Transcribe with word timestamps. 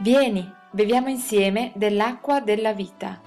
Vieni, 0.00 0.48
beviamo 0.70 1.08
insieme 1.08 1.72
dell'acqua 1.74 2.40
della 2.40 2.72
vita. 2.72 3.20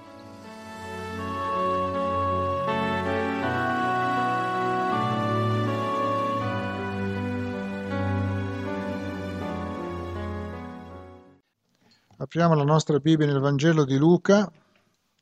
Apriamo 12.16 12.54
la 12.54 12.64
nostra 12.64 12.98
Bibbia 13.00 13.26
nel 13.26 13.38
Vangelo 13.38 13.84
di 13.84 13.98
Luca, 13.98 14.50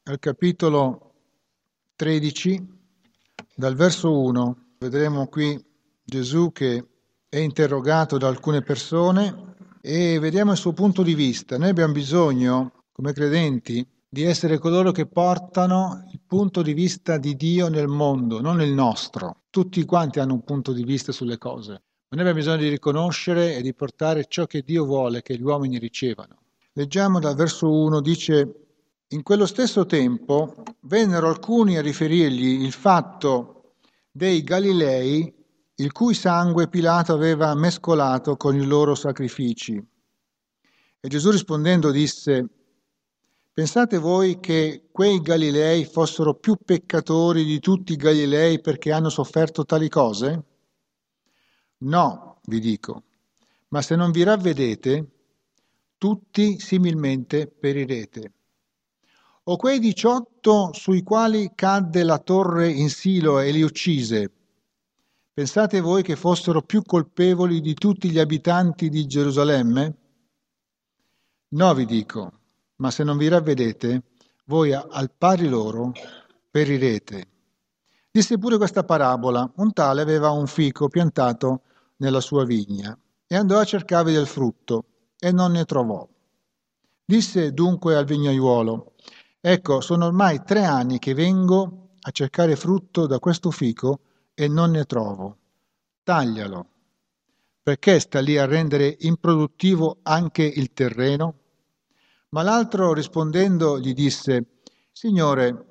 al 0.04 0.18
capitolo 0.20 1.14
13, 1.96 2.64
dal 3.56 3.74
verso 3.74 4.16
1. 4.20 4.56
Vedremo 4.78 5.26
qui 5.26 5.60
Gesù 6.04 6.52
che 6.52 6.86
è 7.28 7.38
interrogato 7.38 8.18
da 8.18 8.28
alcune 8.28 8.62
persone 8.62 9.49
e 9.80 10.18
vediamo 10.18 10.52
il 10.52 10.58
suo 10.58 10.72
punto 10.72 11.02
di 11.02 11.14
vista. 11.14 11.56
Noi 11.56 11.70
abbiamo 11.70 11.92
bisogno, 11.92 12.84
come 12.92 13.12
credenti, 13.12 13.86
di 14.08 14.22
essere 14.24 14.58
coloro 14.58 14.90
che 14.90 15.06
portano 15.06 16.04
il 16.12 16.20
punto 16.26 16.62
di 16.62 16.74
vista 16.74 17.16
di 17.16 17.36
Dio 17.36 17.68
nel 17.68 17.86
mondo, 17.86 18.40
non 18.40 18.60
il 18.60 18.72
nostro. 18.72 19.42
Tutti 19.50 19.84
quanti 19.84 20.20
hanno 20.20 20.34
un 20.34 20.44
punto 20.44 20.72
di 20.72 20.84
vista 20.84 21.12
sulle 21.12 21.38
cose, 21.38 21.72
ma 21.72 22.16
noi 22.16 22.20
abbiamo 22.20 22.40
bisogno 22.40 22.62
di 22.62 22.68
riconoscere 22.68 23.56
e 23.56 23.62
di 23.62 23.72
portare 23.72 24.26
ciò 24.28 24.46
che 24.46 24.62
Dio 24.62 24.84
vuole 24.84 25.22
che 25.22 25.36
gli 25.36 25.42
uomini 25.42 25.78
ricevano. 25.78 26.36
Leggiamo 26.72 27.18
dal 27.18 27.34
verso 27.34 27.72
1, 27.72 28.00
dice, 28.00 28.54
in 29.08 29.22
quello 29.22 29.46
stesso 29.46 29.86
tempo 29.86 30.54
vennero 30.80 31.28
alcuni 31.28 31.76
a 31.76 31.82
riferirgli 31.82 32.62
il 32.62 32.72
fatto 32.72 33.74
dei 34.10 34.42
Galilei 34.42 35.32
il 35.80 35.92
cui 35.92 36.12
sangue 36.12 36.68
Pilato 36.68 37.14
aveva 37.14 37.54
mescolato 37.54 38.36
con 38.36 38.54
i 38.54 38.64
loro 38.64 38.94
sacrifici. 38.94 39.82
E 41.00 41.08
Gesù 41.08 41.30
rispondendo 41.30 41.90
disse, 41.90 42.48
Pensate 43.52 43.98
voi 43.98 44.38
che 44.40 44.88
quei 44.92 45.20
Galilei 45.20 45.84
fossero 45.86 46.34
più 46.34 46.56
peccatori 46.62 47.44
di 47.44 47.58
tutti 47.60 47.94
i 47.94 47.96
Galilei 47.96 48.60
perché 48.60 48.92
hanno 48.92 49.08
sofferto 49.08 49.64
tali 49.64 49.88
cose? 49.88 50.44
No, 51.78 52.40
vi 52.44 52.60
dico, 52.60 53.02
ma 53.68 53.80
se 53.80 53.96
non 53.96 54.10
vi 54.10 54.22
ravvedete, 54.22 55.08
tutti 55.96 56.60
similmente 56.60 57.48
perirete. 57.48 58.32
O 59.44 59.56
quei 59.56 59.78
diciotto 59.78 60.72
sui 60.74 61.02
quali 61.02 61.52
cadde 61.54 62.02
la 62.02 62.18
torre 62.18 62.70
in 62.70 62.90
Silo 62.90 63.40
e 63.40 63.50
li 63.50 63.62
uccise, 63.62 64.30
Pensate 65.40 65.80
voi 65.80 66.02
che 66.02 66.16
fossero 66.16 66.60
più 66.60 66.82
colpevoli 66.82 67.62
di 67.62 67.72
tutti 67.72 68.10
gli 68.10 68.18
abitanti 68.18 68.90
di 68.90 69.06
Gerusalemme? 69.06 69.96
No, 71.54 71.72
vi 71.72 71.86
dico, 71.86 72.32
ma 72.76 72.90
se 72.90 73.04
non 73.04 73.16
vi 73.16 73.26
ravvedete, 73.26 74.02
voi 74.44 74.74
al 74.74 75.10
pari 75.16 75.48
loro 75.48 75.92
perirete. 76.50 77.28
Disse 78.10 78.36
pure 78.36 78.58
questa 78.58 78.84
parabola. 78.84 79.50
Un 79.56 79.72
tale 79.72 80.02
aveva 80.02 80.28
un 80.28 80.46
fico 80.46 80.88
piantato 80.88 81.62
nella 81.96 82.20
sua 82.20 82.44
vigna 82.44 82.94
e 83.26 83.34
andò 83.34 83.58
a 83.58 83.64
cercare 83.64 84.12
del 84.12 84.26
frutto 84.26 84.84
e 85.18 85.32
non 85.32 85.52
ne 85.52 85.64
trovò. 85.64 86.06
Disse 87.02 87.54
dunque 87.54 87.96
al 87.96 88.04
vignaiuolo, 88.04 88.92
ecco, 89.40 89.80
sono 89.80 90.04
ormai 90.04 90.42
tre 90.44 90.66
anni 90.66 90.98
che 90.98 91.14
vengo 91.14 91.92
a 91.98 92.10
cercare 92.10 92.56
frutto 92.56 93.06
da 93.06 93.18
questo 93.18 93.50
fico 93.50 94.00
e 94.34 94.48
non 94.48 94.70
ne 94.70 94.84
trovo. 94.84 95.38
Taglialo. 96.02 96.66
Perché 97.62 98.00
sta 98.00 98.20
lì 98.20 98.38
a 98.38 98.46
rendere 98.46 98.96
improduttivo 99.00 99.98
anche 100.02 100.42
il 100.42 100.72
terreno? 100.72 101.38
Ma 102.30 102.42
l'altro 102.42 102.92
rispondendo 102.92 103.78
gli 103.78 103.92
disse, 103.92 104.60
Signore, 104.92 105.66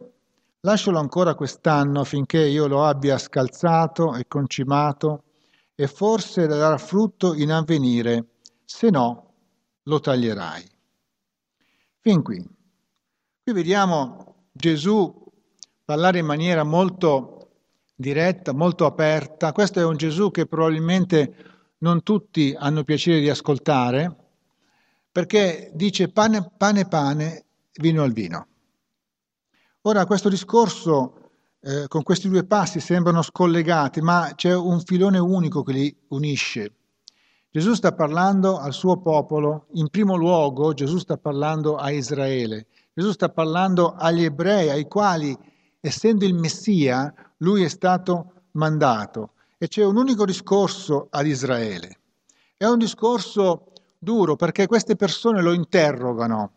lascialo 0.62 1.00
ancora 1.00 1.36
quest'anno 1.36 2.04
finché 2.04 2.46
io 2.46 2.68
lo 2.68 2.86
abbia 2.86 3.18
scalzato 3.18 4.16
e 4.16 4.28
concimato 4.28 5.24
e 5.76 5.88
forse 5.88 6.48
darà 6.48 6.78
frutto 6.78 7.34
in 7.34 7.52
avvenire, 7.52 8.28
se 8.66 8.90
no 8.90 9.34
lo 9.84 10.00
taglierai. 10.00 10.70
Fin 12.02 12.22
qui. 12.22 12.46
Qui 13.44 13.54
vediamo 13.54 14.48
Gesù 14.52 15.26
parlare 15.86 16.20
in 16.20 16.26
maniera 16.26 16.64
molto 16.64 17.39
diretta, 18.00 18.54
molto 18.54 18.86
aperta. 18.86 19.52
Questo 19.52 19.82
è 19.82 19.84
un 19.84 19.98
Gesù 19.98 20.32
che 20.32 20.46
probabilmente 20.46 21.36
non 21.80 22.02
tutti 22.02 22.56
hanno 22.58 22.86
piacere 22.86 23.20
di 23.20 23.30
ascoltare, 23.30 24.16
perché 25.12 25.70
dice 25.74 26.08
pane, 26.08 26.50
pane, 26.56 26.88
pane, 26.88 27.46
vino 27.74 28.04
al 28.04 28.14
vino. 28.14 28.48
Ora 29.82 30.06
questo 30.06 30.30
discorso 30.30 31.32
eh, 31.60 31.88
con 31.90 32.04
questi 32.04 32.30
due 32.30 32.46
passi 32.46 32.80
sembrano 32.80 33.22
scollegati, 33.22 34.00
ma 34.00 34.32
c'è 34.34 34.56
un 34.56 34.80
filone 34.80 35.18
unico 35.18 35.62
che 35.64 35.74
li 35.74 35.98
unisce. 36.10 36.74
Gesù 37.52 37.74
sta 37.74 37.92
parlando 37.92 38.60
al 38.60 38.72
suo 38.74 39.02
popolo, 39.02 39.66
in 39.74 39.90
primo 39.90 40.16
luogo 40.16 40.74
Gesù 40.74 41.00
sta 41.00 41.18
parlando 41.18 41.76
a 41.76 41.92
Israele, 41.92 42.68
Gesù 42.94 43.12
sta 43.12 43.28
parlando 43.28 43.94
agli 43.94 44.24
ebrei, 44.24 44.70
ai 44.70 44.88
quali, 44.88 45.38
essendo 45.82 46.24
il 46.26 46.36
Messia, 46.36 47.14
lui 47.40 47.64
è 47.64 47.70
stato 47.70 48.44
mandato 48.52 49.34
e 49.58 49.68
c'è 49.68 49.84
un 49.84 49.98
unico 49.98 50.26
discorso 50.26 51.08
ad 51.10 51.28
Israele. 51.28 51.98
È 52.56 52.66
un 52.66 52.78
discorso 52.78 53.74
duro 53.98 54.36
perché 54.36 54.68
queste 54.68 54.96
persone 54.96 55.42
lo 55.42 55.52
interrogano 55.52 56.54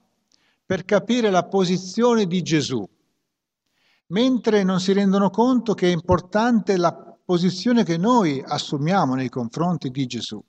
per 0.65 0.85
capire 0.85 1.31
la 1.31 1.45
posizione 1.45 2.27
di 2.27 2.43
Gesù, 2.43 2.89
mentre 4.07 4.63
non 4.63 4.81
si 4.81 4.93
rendono 4.93 5.31
conto 5.31 5.75
che 5.75 5.89
è 5.89 5.93
importante 5.93 6.77
la 6.77 6.93
posizione 7.25 7.85
che 7.85 7.97
noi 7.97 8.43
assumiamo 8.45 9.15
nei 9.15 9.29
confronti 9.29 9.91
di 9.91 10.07
Gesù. 10.07 10.43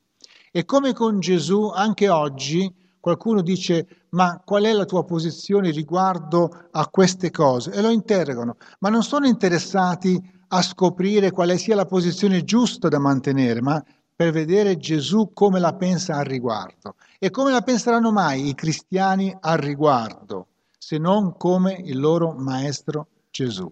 E 0.51 0.65
come 0.65 0.93
con 0.93 1.19
Gesù, 1.19 1.69
anche 1.69 2.09
oggi 2.09 2.73
qualcuno 3.03 3.41
dice 3.41 4.05
ma 4.11 4.41
qual 4.45 4.63
è 4.63 4.71
la 4.71 4.85
tua 4.85 5.03
posizione 5.03 5.71
riguardo 5.71 6.69
a 6.71 6.87
queste 6.87 7.31
cose? 7.31 7.73
E 7.73 7.81
lo 7.81 7.89
interrogano, 7.89 8.55
ma 8.79 8.87
non 8.87 9.03
sono 9.03 9.27
interessati 9.27 10.17
a 10.47 10.61
scoprire 10.61 11.31
quale 11.31 11.57
sia 11.57 11.75
la 11.75 11.85
posizione 11.85 12.45
giusta 12.45 12.87
da 12.87 12.99
mantenere, 12.99 13.61
ma 13.61 13.83
per 14.15 14.31
vedere 14.31 14.77
Gesù 14.77 15.31
come 15.33 15.59
la 15.59 15.73
pensa 15.73 16.15
al 16.15 16.23
riguardo. 16.23 16.95
E 17.19 17.29
come 17.29 17.51
la 17.51 17.59
penseranno 17.59 18.13
mai 18.13 18.47
i 18.47 18.55
cristiani 18.55 19.35
al 19.37 19.57
riguardo, 19.57 20.47
se 20.77 20.97
non 20.97 21.35
come 21.35 21.73
il 21.73 21.99
loro 21.99 22.31
maestro 22.31 23.07
Gesù? 23.29 23.69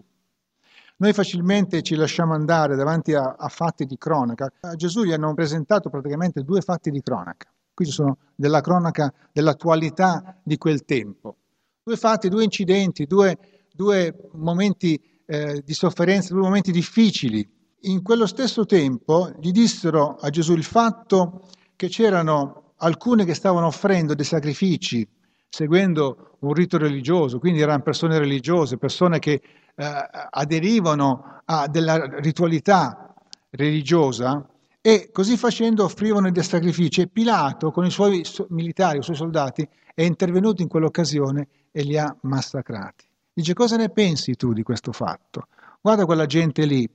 Noi 0.96 1.12
facilmente 1.14 1.80
ci 1.80 1.94
lasciamo 1.94 2.34
andare 2.34 2.76
davanti 2.76 3.14
a, 3.14 3.36
a 3.38 3.48
fatti 3.48 3.86
di 3.86 3.96
cronaca. 3.96 4.52
A 4.60 4.74
Gesù 4.74 5.04
gli 5.04 5.12
hanno 5.12 5.32
presentato 5.32 5.88
praticamente 5.88 6.42
due 6.42 6.60
fatti 6.60 6.90
di 6.90 7.00
cronaca. 7.00 7.50
Qui 7.74 7.86
ci 7.86 7.92
sono 7.92 8.18
della 8.34 8.60
cronaca 8.60 9.12
dell'attualità 9.32 10.38
di 10.42 10.58
quel 10.58 10.84
tempo. 10.84 11.36
Due 11.82 11.96
fatti, 11.96 12.28
due 12.28 12.44
incidenti, 12.44 13.06
due, 13.06 13.38
due 13.72 14.28
momenti 14.32 15.00
eh, 15.26 15.62
di 15.64 15.72
sofferenza, 15.72 16.34
due 16.34 16.42
momenti 16.42 16.70
difficili. 16.70 17.48
In 17.84 18.02
quello 18.02 18.26
stesso 18.26 18.66
tempo 18.66 19.32
gli 19.40 19.50
dissero 19.50 20.16
a 20.20 20.28
Gesù 20.30 20.52
il 20.52 20.64
fatto 20.64 21.48
che 21.74 21.88
c'erano 21.88 22.74
alcune 22.76 23.24
che 23.24 23.34
stavano 23.34 23.66
offrendo 23.66 24.14
dei 24.14 24.24
sacrifici 24.24 25.08
seguendo 25.48 26.36
un 26.40 26.54
rito 26.54 26.78
religioso, 26.78 27.38
quindi 27.38 27.60
erano 27.60 27.82
persone 27.82 28.18
religiose, 28.18 28.78
persone 28.78 29.18
che 29.18 29.42
eh, 29.74 30.08
aderivano 30.30 31.42
a 31.44 31.68
della 31.68 32.18
ritualità 32.20 33.14
religiosa 33.50 34.48
e 34.84 35.10
così 35.12 35.36
facendo 35.36 35.84
offrivano 35.84 36.28
dei 36.28 36.42
sacrifici 36.42 37.02
e 37.02 37.06
Pilato 37.06 37.70
con 37.70 37.86
i 37.86 37.90
suoi 37.90 38.26
militari, 38.48 38.98
i 38.98 39.02
suoi 39.02 39.14
soldati, 39.14 39.66
è 39.94 40.02
intervenuto 40.02 40.60
in 40.60 40.66
quell'occasione 40.66 41.46
e 41.70 41.82
li 41.82 41.96
ha 41.96 42.14
massacrati. 42.22 43.06
Dice 43.32 43.54
cosa 43.54 43.76
ne 43.76 43.90
pensi 43.90 44.34
tu 44.34 44.52
di 44.52 44.64
questo 44.64 44.90
fatto? 44.90 45.46
Guarda 45.80 46.04
quella 46.04 46.26
gente 46.26 46.66
lì, 46.66 46.88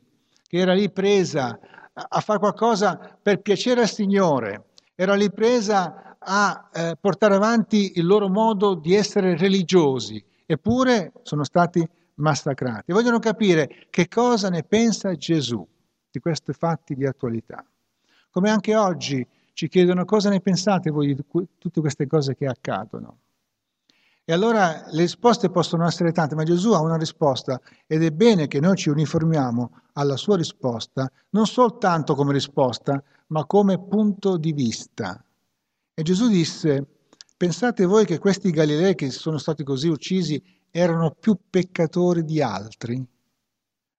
che 0.46 0.58
era 0.58 0.74
lì 0.74 0.92
presa 0.92 1.58
a 1.94 2.20
fare 2.20 2.40
qualcosa 2.40 3.18
per 3.22 3.40
piacere 3.40 3.82
al 3.82 3.90
Signore, 3.90 4.66
era 4.94 5.16
lì 5.16 5.32
presa 5.32 6.18
a 6.20 6.70
eh, 6.74 6.98
portare 7.00 7.36
avanti 7.36 7.94
il 7.96 8.06
loro 8.06 8.28
modo 8.28 8.76
di 8.76 8.96
essere 8.96 9.38
religiosi, 9.38 10.22
eppure 10.46 11.14
sono 11.24 11.46
stati 11.46 11.88
massacrati. 12.16 12.92
Vogliono 12.92 13.20
capire 13.20 13.88
che 13.90 14.10
cosa 14.10 14.50
ne 14.50 14.64
pensa 14.64 15.16
Gesù 15.16 15.66
di 16.12 16.20
questi 16.20 16.52
fatti 16.52 16.96
di 16.96 17.06
attualità. 17.06 17.66
Come 18.30 18.50
anche 18.50 18.76
oggi 18.76 19.26
ci 19.54 19.68
chiedono 19.68 20.06
cosa 20.06 20.30
ne 20.30 20.40
pensate 20.40 20.92
voi 20.92 21.14
di 21.14 21.26
tutte 21.58 21.82
queste 21.82 22.06
cose 22.08 22.36
che 22.36 22.46
accadono. 22.46 23.18
E 24.24 24.34
allora 24.34 24.86
le 24.92 25.02
risposte 25.02 25.50
possono 25.50 25.86
essere 25.86 26.12
tante, 26.12 26.36
ma 26.36 26.44
Gesù 26.44 26.74
ha 26.74 26.82
una 26.82 26.98
risposta 26.98 27.60
ed 27.88 28.04
è 28.04 28.12
bene 28.12 28.48
che 28.48 28.60
noi 28.60 28.76
ci 28.76 28.90
uniformiamo 28.90 29.82
alla 29.94 30.18
sua 30.18 30.36
risposta, 30.36 31.10
non 31.30 31.46
soltanto 31.46 32.14
come 32.14 32.34
risposta, 32.34 33.02
ma 33.28 33.46
come 33.46 33.80
punto 33.80 34.38
di 34.38 34.52
vista. 34.52 35.24
E 35.94 36.04
Gesù 36.04 36.28
disse, 36.28 36.86
Pensate 37.38 37.86
voi 37.86 38.06
che 38.06 38.18
questi 38.18 38.50
Galilei 38.50 38.96
che 38.96 39.12
sono 39.12 39.38
stati 39.38 39.64
così 39.64 39.88
uccisi 39.88 40.44
erano 40.72 41.12
più 41.12 41.38
peccatori 41.50 42.26
di 42.26 42.42
altri? 42.42 43.02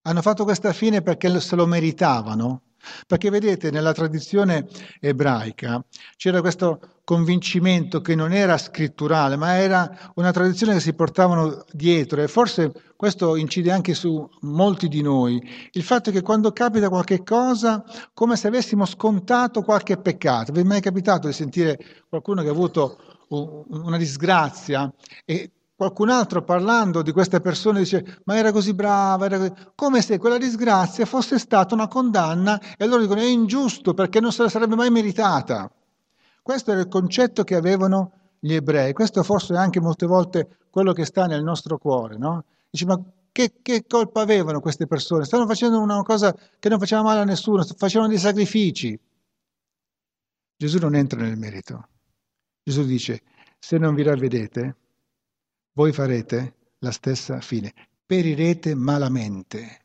Hanno 0.02 0.22
fatto 0.22 0.42
questa 0.42 0.72
fine 0.72 1.02
perché 1.02 1.40
se 1.40 1.54
lo 1.54 1.64
meritavano? 1.64 2.62
Perché 3.06 3.30
vedete, 3.30 3.70
nella 3.70 3.92
tradizione 3.92 4.66
ebraica 5.00 5.84
c'era 6.16 6.40
questo 6.40 6.80
convincimento 7.04 8.00
che 8.02 8.14
non 8.14 8.32
era 8.32 8.58
scritturale, 8.58 9.36
ma 9.36 9.56
era 9.56 10.12
una 10.16 10.30
tradizione 10.30 10.74
che 10.74 10.80
si 10.80 10.92
portavano 10.92 11.64
dietro 11.72 12.22
e 12.22 12.28
forse 12.28 12.70
questo 12.96 13.36
incide 13.36 13.70
anche 13.70 13.94
su 13.94 14.28
molti 14.42 14.88
di 14.88 15.00
noi, 15.00 15.40
il 15.72 15.82
fatto 15.82 16.10
che 16.10 16.20
quando 16.20 16.52
capita 16.52 16.90
qualche 16.90 17.22
cosa, 17.22 17.82
come 18.12 18.36
se 18.36 18.48
avessimo 18.48 18.84
scontato 18.84 19.62
qualche 19.62 19.96
peccato. 19.96 20.52
Vi 20.52 20.60
è 20.60 20.64
mai 20.64 20.80
capitato 20.80 21.26
di 21.28 21.32
sentire 21.32 21.78
qualcuno 22.08 22.42
che 22.42 22.48
ha 22.48 22.52
avuto 22.52 22.98
una 23.28 23.96
disgrazia 23.96 24.92
e 25.24 25.52
qualcun 25.78 26.08
altro 26.08 26.42
parlando 26.42 27.02
di 27.02 27.12
queste 27.12 27.40
persone 27.40 27.78
dice 27.78 28.20
ma 28.24 28.36
era 28.36 28.50
così 28.50 28.74
brava, 28.74 29.26
era 29.26 29.38
così... 29.38 29.52
come 29.76 30.02
se 30.02 30.18
quella 30.18 30.36
disgrazia 30.36 31.06
fosse 31.06 31.38
stata 31.38 31.72
una 31.72 31.86
condanna 31.86 32.60
e 32.76 32.84
loro 32.84 33.02
dicono 33.02 33.20
è 33.20 33.26
ingiusto 33.26 33.94
perché 33.94 34.18
non 34.18 34.32
se 34.32 34.42
la 34.42 34.48
sarebbe 34.48 34.74
mai 34.74 34.90
meritata. 34.90 35.70
Questo 36.42 36.72
era 36.72 36.80
il 36.80 36.88
concetto 36.88 37.44
che 37.44 37.54
avevano 37.54 38.10
gli 38.40 38.54
ebrei, 38.54 38.92
questo 38.92 39.22
forse 39.22 39.54
è 39.54 39.56
anche 39.56 39.80
molte 39.80 40.06
volte 40.06 40.66
quello 40.68 40.92
che 40.92 41.04
sta 41.04 41.26
nel 41.26 41.44
nostro 41.44 41.78
cuore, 41.78 42.18
no? 42.18 42.44
Dici 42.68 42.84
ma 42.84 43.00
che, 43.30 43.60
che 43.62 43.86
colpa 43.86 44.20
avevano 44.22 44.58
queste 44.58 44.88
persone? 44.88 45.26
Stavano 45.26 45.48
facendo 45.48 45.78
una 45.78 46.02
cosa 46.02 46.34
che 46.58 46.68
non 46.68 46.80
faceva 46.80 47.02
male 47.02 47.20
a 47.20 47.24
nessuno, 47.24 47.62
facevano 47.62 48.08
dei 48.08 48.18
sacrifici. 48.18 48.98
Gesù 50.56 50.78
non 50.78 50.96
entra 50.96 51.20
nel 51.20 51.36
merito. 51.36 51.86
Gesù 52.64 52.82
dice 52.82 53.22
se 53.60 53.78
non 53.78 53.94
vi 53.94 54.02
ravvedete 54.02 54.74
voi 55.78 55.92
farete 55.92 56.54
la 56.80 56.90
stessa 56.90 57.40
fine, 57.40 57.72
perirete 58.04 58.74
malamente, 58.74 59.84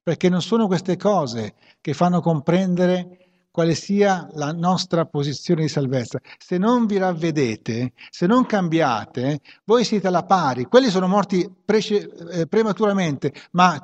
perché 0.00 0.28
non 0.28 0.40
sono 0.40 0.68
queste 0.68 0.96
cose 0.96 1.54
che 1.80 1.94
fanno 1.94 2.20
comprendere 2.20 3.48
quale 3.50 3.74
sia 3.74 4.28
la 4.34 4.52
nostra 4.52 5.04
posizione 5.04 5.62
di 5.62 5.68
salvezza. 5.68 6.20
Se 6.38 6.58
non 6.58 6.86
vi 6.86 6.98
ravvedete, 6.98 7.92
se 8.08 8.26
non 8.26 8.46
cambiate, 8.46 9.40
voi 9.64 9.84
siete 9.84 10.06
alla 10.06 10.22
pari. 10.22 10.66
Quelli 10.66 10.90
sono 10.90 11.08
morti 11.08 11.52
prece- 11.64 12.08
eh, 12.30 12.46
prematuramente, 12.46 13.34
ma 13.50 13.76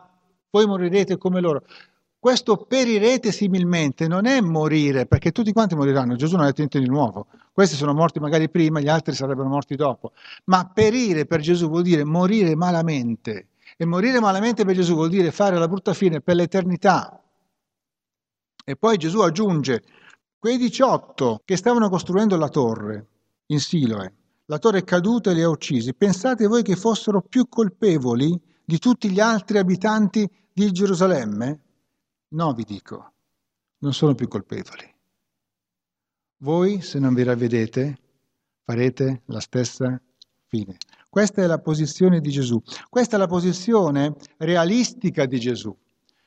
voi 0.48 0.66
morirete 0.66 1.18
come 1.18 1.40
loro. 1.40 1.64
Questo 2.20 2.58
perirete 2.58 3.32
similmente 3.32 4.06
non 4.06 4.26
è 4.26 4.43
morire, 4.43 5.06
perché 5.06 5.32
tutti 5.32 5.55
quanti 5.55 5.75
moriranno, 5.75 6.17
Gesù 6.17 6.37
non 6.37 6.43
ha 6.43 6.49
detto 6.49 6.58
niente 6.58 6.78
di 6.78 6.87
nuovo, 6.87 7.28
questi 7.50 7.76
sono 7.76 7.94
morti 7.94 8.20
magari 8.20 8.50
prima, 8.50 8.78
gli 8.78 8.90
altri 8.90 9.14
sarebbero 9.14 9.49
morti 9.49 9.75
dopo, 9.75 10.12
ma 10.44 10.69
perire 10.69 11.25
per 11.25 11.40
Gesù 11.40 11.69
vuol 11.69 11.82
dire 11.82 12.05
morire 12.05 12.55
malamente, 12.55 13.49
e 13.75 13.87
morire 13.87 14.20
malamente 14.20 14.67
per 14.67 14.75
Gesù 14.75 14.93
vuol 14.93 15.08
dire 15.08 15.31
fare 15.31 15.56
la 15.56 15.67
brutta 15.67 15.94
fine 15.94 16.20
per 16.20 16.34
l'eternità. 16.34 17.25
E 18.67 18.76
poi 18.76 18.99
Gesù 18.99 19.20
aggiunge, 19.20 19.82
quei 20.38 20.58
18 20.58 21.40
che 21.43 21.56
stavano 21.56 21.88
costruendo 21.88 22.37
la 22.37 22.50
torre 22.50 23.06
in 23.46 23.61
Siloe, 23.61 24.12
la 24.44 24.58
torre 24.58 24.81
è 24.81 24.84
caduta 24.84 25.31
e 25.31 25.34
li 25.34 25.43
ha 25.43 25.49
uccisi, 25.49 25.94
pensate 25.94 26.46
voi 26.46 26.62
che 26.62 26.76
fossero 26.76 27.22
più 27.22 27.49
colpevoli 27.49 28.38
di 28.62 28.76
tutti 28.76 29.08
gli 29.08 29.20
altri 29.20 29.56
abitanti 29.56 30.31
di 30.52 30.70
Gerusalemme? 30.70 31.61
No, 32.32 32.53
vi 32.53 32.62
dico, 32.62 33.12
non 33.79 33.93
sono 33.93 34.15
più 34.15 34.29
colpevoli. 34.29 34.88
Voi, 36.38 36.81
se 36.81 36.99
non 37.00 37.12
vi 37.12 37.25
ravvedete, 37.25 37.99
farete 38.62 39.23
la 39.27 39.41
stessa 39.41 40.00
fine. 40.47 40.77
Questa 41.09 41.43
è 41.43 41.47
la 41.47 41.59
posizione 41.59 42.21
di 42.21 42.31
Gesù. 42.31 42.62
Questa 42.88 43.17
è 43.17 43.19
la 43.19 43.27
posizione 43.27 44.15
realistica 44.37 45.27
di 45.27 45.41
Gesù. 45.41 45.77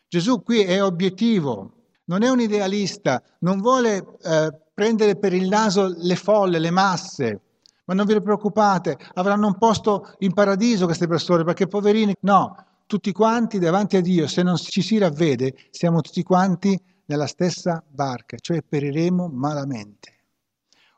Gesù 0.07 0.43
qui 0.43 0.61
è 0.63 0.83
obiettivo, 0.83 1.71
non 2.05 2.21
è 2.21 2.29
un 2.29 2.41
idealista, 2.41 3.23
non 3.39 3.61
vuole 3.61 4.17
eh, 4.21 4.51
prendere 4.73 5.15
per 5.15 5.33
il 5.33 5.47
naso 5.47 5.93
le 5.95 6.15
folle, 6.17 6.59
le 6.59 6.71
masse. 6.71 7.41
Ma 7.85 7.93
non 7.93 8.05
vi 8.05 8.21
preoccupate, 8.21 8.97
avranno 9.13 9.47
un 9.47 9.57
posto 9.57 10.15
in 10.19 10.33
paradiso 10.33 10.85
queste 10.85 11.07
persone, 11.07 11.43
perché 11.43 11.67
poverini, 11.67 12.13
no, 12.21 12.55
tutti 12.93 13.11
quanti 13.11 13.57
davanti 13.57 13.97
a 13.97 14.01
Dio, 14.01 14.27
se 14.27 14.43
non 14.43 14.55
ci 14.55 14.83
si 14.83 14.99
ravvede, 14.99 15.55
siamo 15.71 16.01
tutti 16.01 16.21
quanti 16.21 16.79
nella 17.05 17.25
stessa 17.25 17.83
barca, 17.89 18.37
cioè 18.37 18.61
periremo 18.61 19.29
malamente. 19.29 20.19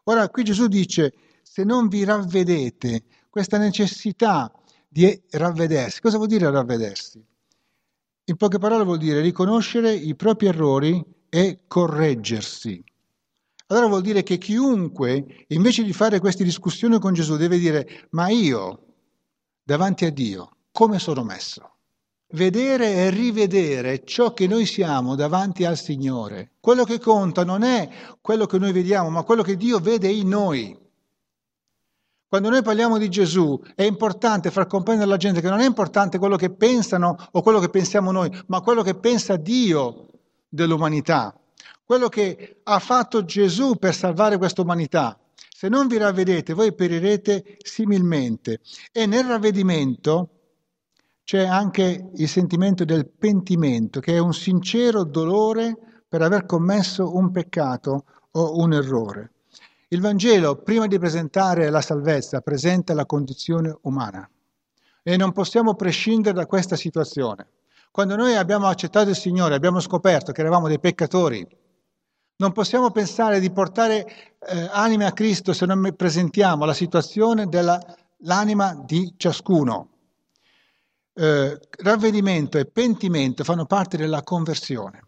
Ora 0.03 0.27
qui 0.27 0.44
Gesù 0.44 0.68
dice, 0.68 1.13
se 1.42 1.63
non 1.63 1.88
vi 1.88 2.03
ravvedete, 2.03 3.06
questa 3.30 3.57
necessità 3.57 4.51
di 4.89 5.21
ravvedersi, 5.30 6.01
cosa 6.01 6.18
vuol 6.18 6.27
dire 6.27 6.51
ravvedersi? 6.51 7.25
In 8.25 8.36
poche 8.36 8.57
parole 8.57 8.83
vuol 8.83 8.97
dire 8.97 9.21
riconoscere 9.21 9.94
i 9.94 10.15
propri 10.15 10.47
errori 10.47 11.01
e 11.30 11.62
correggersi. 11.65 12.83
Allora 13.68 13.88
vuol 13.88 14.01
dire 14.01 14.21
che 14.21 14.38
chiunque, 14.38 15.45
invece 15.47 15.83
di 15.83 15.94
fare 15.94 16.19
queste 16.19 16.44
discussioni 16.44 17.00
con 17.00 17.13
Gesù, 17.13 17.38
deve 17.38 17.57
dire, 17.57 18.07
ma 18.09 18.27
io, 18.27 18.83
davanti 19.63 20.03
a 20.03 20.12
Dio, 20.12 20.57
come 20.74 21.00
sono 21.00 21.24
messo? 21.24 21.69
Vedere 22.35 22.93
e 22.93 23.09
rivedere 23.09 24.03
ciò 24.03 24.33
che 24.33 24.45
noi 24.45 24.67
siamo 24.67 25.15
davanti 25.15 25.65
al 25.65 25.77
Signore. 25.77 26.51
Quello 26.59 26.83
che 26.83 26.99
conta 26.99 27.43
non 27.43 27.63
è 27.63 27.89
quello 28.21 28.45
che 28.45 28.59
noi 28.59 28.71
vediamo, 28.71 29.09
ma 29.09 29.23
quello 29.23 29.41
che 29.41 29.55
Dio 29.55 29.79
vede 29.79 30.09
in 30.09 30.27
noi. 30.27 30.77
Quando 32.27 32.49
noi 32.49 32.61
parliamo 32.61 32.97
di 32.97 33.09
Gesù 33.09 33.59
è 33.75 33.83
importante 33.83 34.51
far 34.51 34.67
comprendere 34.67 35.07
alla 35.07 35.17
gente 35.17 35.41
che 35.41 35.49
non 35.49 35.61
è 35.61 35.65
importante 35.65 36.19
quello 36.19 36.35
che 36.35 36.49
pensano 36.49 37.15
o 37.31 37.41
quello 37.41 37.59
che 37.59 37.69
pensiamo 37.69 38.11
noi, 38.11 38.29
ma 38.47 38.61
quello 38.61 38.83
che 38.83 38.95
pensa 38.95 39.37
Dio 39.37 40.07
dell'umanità, 40.49 41.33
quello 41.85 42.09
che 42.09 42.59
ha 42.63 42.79
fatto 42.79 43.23
Gesù 43.23 43.75
per 43.75 43.95
salvare 43.95 44.37
questa 44.37 44.61
umanità. 44.61 45.17
Se 45.57 45.69
non 45.69 45.87
vi 45.87 45.97
ravvedete, 45.97 46.53
voi 46.53 46.73
perirete 46.73 47.57
similmente. 47.63 48.59
E 48.91 49.05
nel 49.05 49.23
ravvedimento 49.23 50.29
c'è 51.25 51.44
anche 51.44 52.12
il 52.13 52.30
sentimento 52.30 52.86
del 52.86 53.10
pentimento, 53.10 54.00
che 54.00 54.13
è 54.13 54.19
un 54.19 54.33
sincero 54.33 55.04
dolore 55.04 56.04
per 56.07 56.21
aver 56.21 56.45
commesso 56.45 57.16
un 57.16 57.31
peccato 57.31 58.06
o 58.30 58.59
un 58.59 58.73
errore. 58.73 59.31
Il 59.88 60.02
Vangelo, 60.02 60.57
prima 60.57 60.85
di 60.85 60.99
presentare 60.99 61.71
la 61.71 61.81
salvezza, 61.81 62.42
presenta 62.42 62.94
la 62.94 63.07
condizione 63.07 63.76
umana 63.81 64.30
e 65.02 65.18
non 65.18 65.31
possiamo 65.31 65.73
prescindere 65.73 66.35
da 66.35 66.45
questa 66.45 66.76
situazione. 66.76 67.47
Quando 67.90 68.16
noi 68.16 68.35
abbiamo 68.35 68.68
accettato 68.68 69.09
il 69.09 69.16
Signore, 69.16 69.56
abbiamo 69.56 69.80
scoperto 69.80 70.31
che 70.31 70.42
eravamo 70.42 70.68
dei 70.68 70.80
peccatori, 70.80 71.45
non 72.38 72.52
possiamo 72.52 72.92
pensare 72.92 73.40
di 73.40 73.49
portare 73.49 74.06
eh, 74.47 74.69
anime 74.71 75.06
a 75.06 75.14
Cristo 75.14 75.54
se 75.54 75.66
non 75.66 75.92
presentiamo 75.95 76.66
la 76.66 76.73
situazione 76.73 77.47
dell'anima 77.47 78.80
di 78.85 79.16
ciascuno 79.18 79.94
eh, 81.16 81.60
ravvedimento 81.80 82.57
e 82.57 82.66
pentimento 82.66 83.44
fanno 83.44 83.66
parte 83.66 83.98
della 83.98 84.22
conversione. 84.22 85.02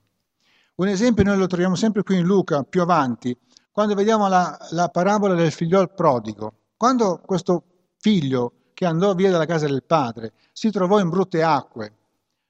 Un 0.76 0.88
esempio 0.88 1.24
noi 1.24 1.38
lo 1.38 1.48
troviamo 1.48 1.76
sempre 1.76 2.04
qui 2.04 2.18
in 2.18 2.26
Luca, 2.26 2.64
più 2.64 2.82
avanti, 2.82 3.36
quando 3.72 3.96
vediamo 3.96 4.28
la, 4.28 4.58
la 4.72 4.90
parabola 4.90 5.34
del 5.34 5.52
figliol 5.52 5.94
prodigo. 5.94 6.54
Quando 6.78 7.22
questo 7.26 7.64
figlio 7.98 8.54
che 8.74 8.86
andò 8.86 9.14
via 9.16 9.32
dalla 9.32 9.46
casa 9.46 9.66
del 9.66 9.84
padre 9.84 10.34
si 10.52 10.70
trovò 10.72 11.00
in 11.00 11.10
brutte 11.10 11.44
acque, 11.44 11.94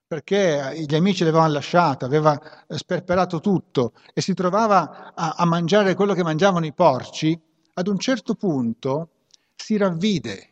perché 0.07 0.85
gli 0.85 0.95
amici 0.95 1.23
l'avevano 1.23 1.53
lasciato, 1.53 2.05
aveva 2.05 2.39
sperperato 2.67 3.39
tutto 3.39 3.93
e 4.13 4.21
si 4.21 4.33
trovava 4.33 5.13
a, 5.13 5.35
a 5.37 5.45
mangiare 5.45 5.95
quello 5.95 6.13
che 6.13 6.23
mangiavano 6.23 6.65
i 6.65 6.73
porci, 6.73 7.39
ad 7.73 7.87
un 7.87 7.97
certo 7.97 8.35
punto 8.35 9.09
si 9.55 9.77
ravvide 9.77 10.46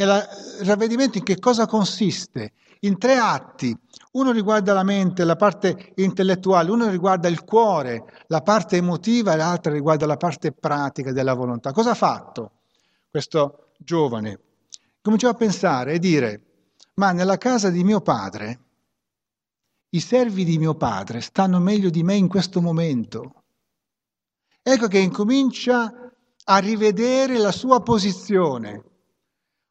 e 0.00 0.04
il 0.04 0.64
ravvedimento 0.64 1.18
in 1.18 1.24
che 1.24 1.40
cosa 1.40 1.66
consiste? 1.66 2.52
In 2.80 2.98
tre 2.98 3.16
atti. 3.16 3.76
Uno 4.12 4.30
riguarda 4.30 4.72
la 4.72 4.84
mente, 4.84 5.24
la 5.24 5.34
parte 5.34 5.92
intellettuale, 5.96 6.70
uno 6.70 6.88
riguarda 6.88 7.26
il 7.26 7.42
cuore, 7.42 8.04
la 8.28 8.40
parte 8.40 8.76
emotiva 8.76 9.32
e 9.32 9.36
l'altro 9.36 9.72
riguarda 9.72 10.06
la 10.06 10.16
parte 10.16 10.52
pratica 10.52 11.10
della 11.10 11.34
volontà. 11.34 11.72
Cosa 11.72 11.90
ha 11.90 11.94
fatto 11.94 12.52
questo 13.10 13.72
giovane? 13.76 14.38
Cominciò 15.02 15.30
a 15.30 15.34
pensare 15.34 15.94
e 15.94 15.98
dire, 15.98 16.42
ma 16.94 17.10
nella 17.10 17.36
casa 17.36 17.68
di 17.68 17.82
mio 17.82 18.00
padre, 18.00 18.60
i 19.90 20.00
servi 20.00 20.44
di 20.44 20.58
mio 20.58 20.76
padre 20.76 21.20
stanno 21.20 21.58
meglio 21.58 21.90
di 21.90 22.04
me 22.04 22.14
in 22.14 22.28
questo 22.28 22.60
momento. 22.60 23.32
Ecco 24.62 24.86
che 24.86 24.98
incomincia 24.98 25.92
a 26.44 26.58
rivedere 26.58 27.36
la 27.38 27.52
sua 27.52 27.82
posizione 27.82 28.84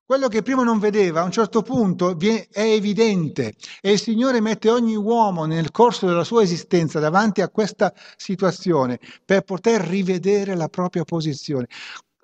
quello 0.07 0.29
che 0.29 0.41
prima 0.41 0.63
non 0.63 0.79
vedeva 0.79 1.19
a 1.19 1.25
un 1.25 1.31
certo 1.31 1.61
punto 1.61 2.17
è 2.17 2.61
evidente 2.61 3.55
e 3.81 3.91
il 3.91 3.99
Signore 3.99 4.39
mette 4.39 4.69
ogni 4.69 4.95
uomo 4.95 5.43
nel 5.43 5.71
corso 5.71 6.07
della 6.07 6.23
sua 6.23 6.43
esistenza 6.43 7.01
davanti 7.01 7.41
a 7.41 7.49
questa 7.49 7.93
situazione 8.15 8.99
per 9.25 9.41
poter 9.41 9.81
rivedere 9.81 10.55
la 10.55 10.69
propria 10.69 11.03
posizione. 11.03 11.67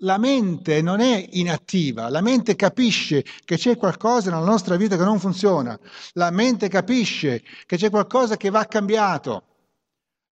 la 0.03 0.17
mente 0.17 0.81
non 0.81 1.01
è 1.01 1.27
inattiva, 1.31 2.09
la 2.09 2.21
mente 2.21 2.55
capisce 2.55 3.23
che 3.43 3.57
c'è 3.57 3.75
qualcosa 3.77 4.31
nella 4.31 4.45
nostra 4.45 4.77
vita 4.77 4.95
che 4.97 5.03
non 5.03 5.19
funziona, 5.19 5.77
la 6.13 6.31
mente 6.31 6.69
capisce 6.69 7.41
che 7.65 7.75
c'è 7.77 7.89
qualcosa 7.89 8.37
che 8.37 8.49
va 8.49 8.65
cambiato. 8.65 9.52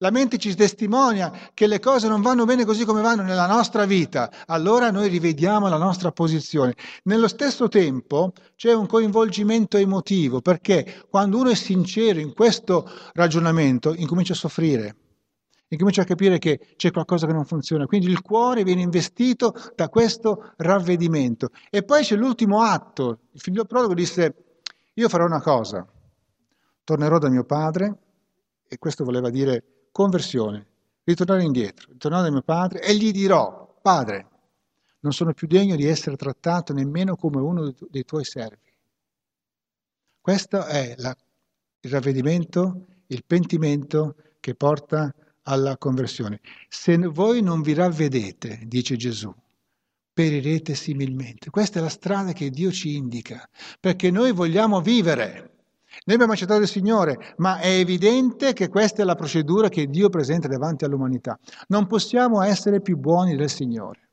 La 0.01 0.09
mente 0.09 0.39
ci 0.39 0.55
testimonia 0.55 1.31
che 1.53 1.67
le 1.67 1.79
cose 1.79 2.07
non 2.07 2.21
vanno 2.21 2.45
bene 2.45 2.65
così 2.65 2.85
come 2.85 3.03
vanno 3.03 3.21
nella 3.21 3.45
nostra 3.45 3.85
vita, 3.85 4.31
allora 4.47 4.89
noi 4.89 5.07
rivediamo 5.09 5.69
la 5.69 5.77
nostra 5.77 6.11
posizione. 6.11 6.73
Nello 7.03 7.27
stesso 7.27 7.67
tempo 7.67 8.33
c'è 8.55 8.73
un 8.73 8.87
coinvolgimento 8.87 9.77
emotivo, 9.77 10.41
perché 10.41 11.05
quando 11.07 11.37
uno 11.37 11.51
è 11.51 11.55
sincero 11.55 12.19
in 12.19 12.33
questo 12.33 12.89
ragionamento 13.13 13.93
incomincia 13.93 14.33
a 14.33 14.37
soffrire, 14.37 14.95
incomincia 15.67 16.01
a 16.01 16.05
capire 16.05 16.39
che 16.39 16.73
c'è 16.77 16.89
qualcosa 16.89 17.27
che 17.27 17.33
non 17.33 17.45
funziona. 17.45 17.85
Quindi 17.85 18.07
il 18.07 18.23
cuore 18.23 18.63
viene 18.63 18.81
investito 18.81 19.53
da 19.75 19.87
questo 19.87 20.53
ravvedimento. 20.57 21.49
E 21.69 21.83
poi 21.83 22.01
c'è 22.01 22.15
l'ultimo 22.15 22.63
atto. 22.63 23.19
Il 23.33 23.39
figlio 23.39 23.65
prodigo 23.65 23.93
disse, 23.93 24.33
io 24.95 25.07
farò 25.09 25.25
una 25.25 25.41
cosa, 25.43 25.87
tornerò 26.83 27.19
da 27.19 27.29
mio 27.29 27.43
padre, 27.43 27.97
e 28.67 28.79
questo 28.79 29.03
voleva 29.03 29.29
dire 29.29 29.63
conversione, 29.91 30.67
ritornare 31.03 31.43
indietro, 31.43 31.91
ritornare 31.91 32.23
da 32.23 32.31
mio 32.31 32.41
padre 32.41 32.81
e 32.81 32.95
gli 32.95 33.11
dirò, 33.11 33.79
padre, 33.81 34.27
non 35.01 35.13
sono 35.13 35.33
più 35.33 35.47
degno 35.47 35.75
di 35.75 35.85
essere 35.85 36.15
trattato 36.15 36.73
nemmeno 36.73 37.15
come 37.15 37.41
uno 37.41 37.73
dei 37.89 38.05
tuoi 38.05 38.23
servi. 38.23 38.71
Questo 40.19 40.65
è 40.65 40.93
la, 40.97 41.15
il 41.81 41.91
ravvedimento, 41.91 42.85
il 43.07 43.23
pentimento 43.25 44.15
che 44.39 44.53
porta 44.55 45.13
alla 45.43 45.77
conversione. 45.77 46.39
Se 46.69 46.95
voi 46.97 47.41
non 47.41 47.61
vi 47.61 47.73
ravvedete, 47.73 48.61
dice 48.65 48.95
Gesù, 48.95 49.33
perirete 50.13 50.75
similmente. 50.75 51.49
Questa 51.49 51.79
è 51.79 51.81
la 51.81 51.89
strada 51.89 52.33
che 52.33 52.49
Dio 52.51 52.71
ci 52.71 52.95
indica, 52.95 53.49
perché 53.79 54.11
noi 54.11 54.31
vogliamo 54.31 54.81
vivere. 54.81 55.50
Noi 56.05 56.15
abbiamo 56.15 56.33
accettato 56.33 56.61
il 56.61 56.67
Signore, 56.67 57.33
ma 57.37 57.59
è 57.59 57.67
evidente 57.67 58.53
che 58.53 58.69
questa 58.69 59.01
è 59.01 59.05
la 59.05 59.15
procedura 59.15 59.69
che 59.69 59.87
Dio 59.87 60.09
presenta 60.09 60.47
davanti 60.47 60.85
all'umanità. 60.85 61.37
Non 61.67 61.85
possiamo 61.87 62.41
essere 62.41 62.81
più 62.81 62.97
buoni 62.97 63.35
del 63.35 63.49
Signore. 63.49 64.09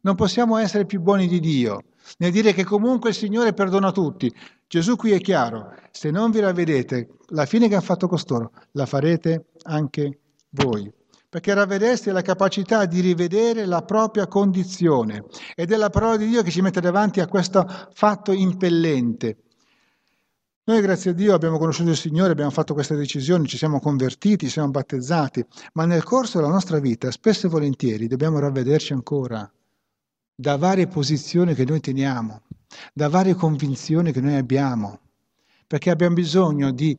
Non 0.00 0.14
possiamo 0.14 0.56
essere 0.56 0.86
più 0.86 1.00
buoni 1.00 1.26
di 1.26 1.40
Dio, 1.40 1.82
nel 2.18 2.30
dire 2.30 2.52
che 2.52 2.64
comunque 2.64 3.10
il 3.10 3.16
Signore 3.16 3.52
perdona 3.52 3.90
tutti. 3.90 4.32
Gesù 4.66 4.96
qui 4.96 5.12
è 5.12 5.18
chiaro, 5.18 5.72
se 5.90 6.10
non 6.10 6.30
vi 6.30 6.40
ravvedete, 6.40 7.08
la 7.28 7.46
fine 7.46 7.68
che 7.68 7.74
ha 7.74 7.80
fatto 7.80 8.06
costoro, 8.06 8.52
la 8.72 8.86
farete 8.86 9.46
anche 9.62 10.18
voi. 10.50 10.92
Perché 11.30 11.52
ravvedersi 11.52 12.08
è 12.08 12.12
la 12.12 12.22
capacità 12.22 12.86
di 12.86 13.00
rivedere 13.00 13.66
la 13.66 13.82
propria 13.82 14.26
condizione 14.26 15.24
ed 15.54 15.72
è 15.72 15.76
la 15.76 15.90
parola 15.90 16.16
di 16.16 16.26
Dio 16.26 16.42
che 16.42 16.50
ci 16.50 16.62
mette 16.62 16.80
davanti 16.80 17.20
a 17.20 17.26
questo 17.26 17.66
fatto 17.92 18.32
impellente. 18.32 19.36
Noi, 20.68 20.82
grazie 20.82 21.12
a 21.12 21.14
Dio, 21.14 21.32
abbiamo 21.32 21.56
conosciuto 21.56 21.88
il 21.88 21.96
Signore, 21.96 22.32
abbiamo 22.32 22.50
fatto 22.50 22.74
queste 22.74 22.94
decisioni, 22.94 23.48
ci 23.48 23.56
siamo 23.56 23.80
convertiti, 23.80 24.50
siamo 24.50 24.68
battezzati, 24.70 25.42
ma 25.72 25.86
nel 25.86 26.02
corso 26.02 26.36
della 26.36 26.50
nostra 26.50 26.78
vita, 26.78 27.10
spesso 27.10 27.46
e 27.46 27.48
volentieri, 27.48 28.06
dobbiamo 28.06 28.38
ravvederci 28.38 28.92
ancora 28.92 29.50
da 30.34 30.56
varie 30.58 30.86
posizioni 30.86 31.54
che 31.54 31.64
noi 31.64 31.80
teniamo, 31.80 32.42
da 32.92 33.08
varie 33.08 33.34
convinzioni 33.34 34.12
che 34.12 34.20
noi 34.20 34.36
abbiamo, 34.36 35.00
perché 35.66 35.88
abbiamo 35.88 36.16
bisogno 36.16 36.70
di 36.70 36.94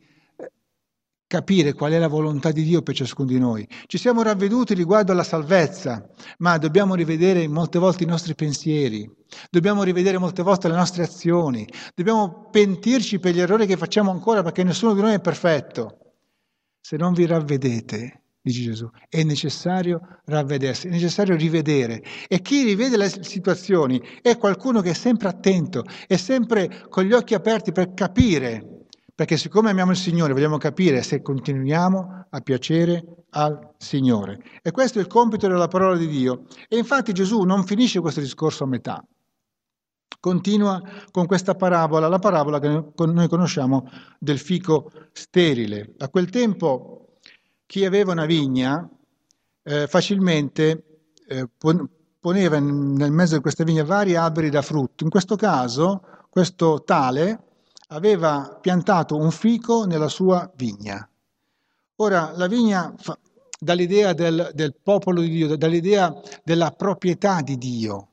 capire 1.29 1.73
qual 1.73 1.91
è 1.91 1.99
la 1.99 2.07
volontà 2.07 2.51
di 2.51 2.63
Dio 2.63 2.81
per 2.81 2.95
ciascuno 2.95 3.27
di 3.27 3.37
noi. 3.37 3.67
Ci 3.85 3.99
siamo 3.99 4.23
ravveduti 4.23 4.73
riguardo 4.73 5.11
alla 5.11 5.23
salvezza, 5.23 6.09
ma 6.39 6.57
dobbiamo 6.57 6.95
rivedere 6.95 7.47
molte 7.47 7.77
volte 7.77 8.03
i 8.03 8.07
nostri 8.07 8.33
pensieri, 8.33 9.07
dobbiamo 9.51 9.83
rivedere 9.83 10.17
molte 10.17 10.41
volte 10.41 10.67
le 10.67 10.73
nostre 10.73 11.03
azioni, 11.03 11.67
dobbiamo 11.93 12.49
pentirci 12.49 13.19
per 13.19 13.35
gli 13.35 13.39
errori 13.39 13.67
che 13.67 13.77
facciamo 13.77 14.09
ancora 14.09 14.41
perché 14.41 14.63
nessuno 14.63 14.95
di 14.95 15.01
noi 15.01 15.13
è 15.13 15.21
perfetto. 15.21 16.15
Se 16.81 16.97
non 16.97 17.13
vi 17.13 17.27
ravvedete, 17.27 18.23
dice 18.41 18.63
Gesù, 18.63 18.89
è 19.07 19.21
necessario 19.21 20.01
ravvedersi, 20.25 20.87
è 20.87 20.89
necessario 20.89 21.35
rivedere. 21.35 22.01
E 22.27 22.41
chi 22.41 22.63
rivede 22.63 22.97
le 22.97 23.23
situazioni 23.23 24.01
è 24.23 24.35
qualcuno 24.35 24.81
che 24.81 24.89
è 24.89 24.95
sempre 24.95 25.27
attento, 25.27 25.83
è 26.07 26.15
sempre 26.15 26.87
con 26.89 27.03
gli 27.03 27.13
occhi 27.13 27.35
aperti 27.35 27.71
per 27.71 27.93
capire 27.93 28.78
perché 29.19 29.35
siccome 29.35 29.69
amiamo 29.69 29.91
il 29.91 29.97
Signore 29.97 30.31
vogliamo 30.31 30.57
capire 30.57 31.03
se 31.03 31.21
continuiamo 31.21 32.27
a 32.29 32.39
piacere 32.39 33.03
al 33.31 33.73
Signore. 33.75 34.41
E 34.61 34.71
questo 34.71 34.97
è 34.97 35.01
il 35.01 35.09
compito 35.09 35.45
della 35.45 35.67
parola 35.67 35.97
di 35.97 36.07
Dio. 36.07 36.45
E 36.69 36.77
infatti 36.77 37.11
Gesù 37.11 37.41
non 37.41 37.65
finisce 37.65 37.99
questo 37.99 38.21
discorso 38.21 38.63
a 38.63 38.67
metà. 38.67 39.05
Continua 40.21 40.81
con 41.11 41.25
questa 41.25 41.53
parabola, 41.53 42.07
la 42.07 42.19
parabola 42.19 42.59
che 42.59 42.69
noi 42.95 43.27
conosciamo 43.27 43.89
del 44.17 44.39
fico 44.39 44.89
sterile. 45.11 45.95
A 45.97 46.07
quel 46.07 46.29
tempo 46.29 47.17
chi 47.65 47.83
aveva 47.83 48.13
una 48.13 48.25
vigna 48.25 48.89
eh, 49.63 49.85
facilmente 49.87 51.01
eh, 51.27 51.49
poneva 52.21 52.57
nel 52.57 53.11
mezzo 53.11 53.35
di 53.35 53.41
questa 53.41 53.65
vigna 53.65 53.83
vari 53.83 54.15
alberi 54.15 54.49
da 54.49 54.61
frutto. 54.61 55.03
In 55.03 55.09
questo 55.09 55.35
caso 55.35 56.03
questo 56.29 56.83
tale 56.85 57.47
aveva 57.91 58.57
piantato 58.61 59.15
un 59.15 59.31
fico 59.31 59.85
nella 59.85 60.09
sua 60.09 60.49
vigna. 60.55 61.07
Ora, 61.97 62.31
la 62.35 62.47
vigna 62.47 62.93
fa, 62.97 63.17
dall'idea 63.59 64.13
del, 64.13 64.51
del 64.53 64.75
popolo 64.81 65.21
di 65.21 65.29
Dio, 65.29 65.55
dall'idea 65.55 66.13
della 66.43 66.71
proprietà 66.71 67.41
di 67.41 67.57
Dio. 67.57 68.07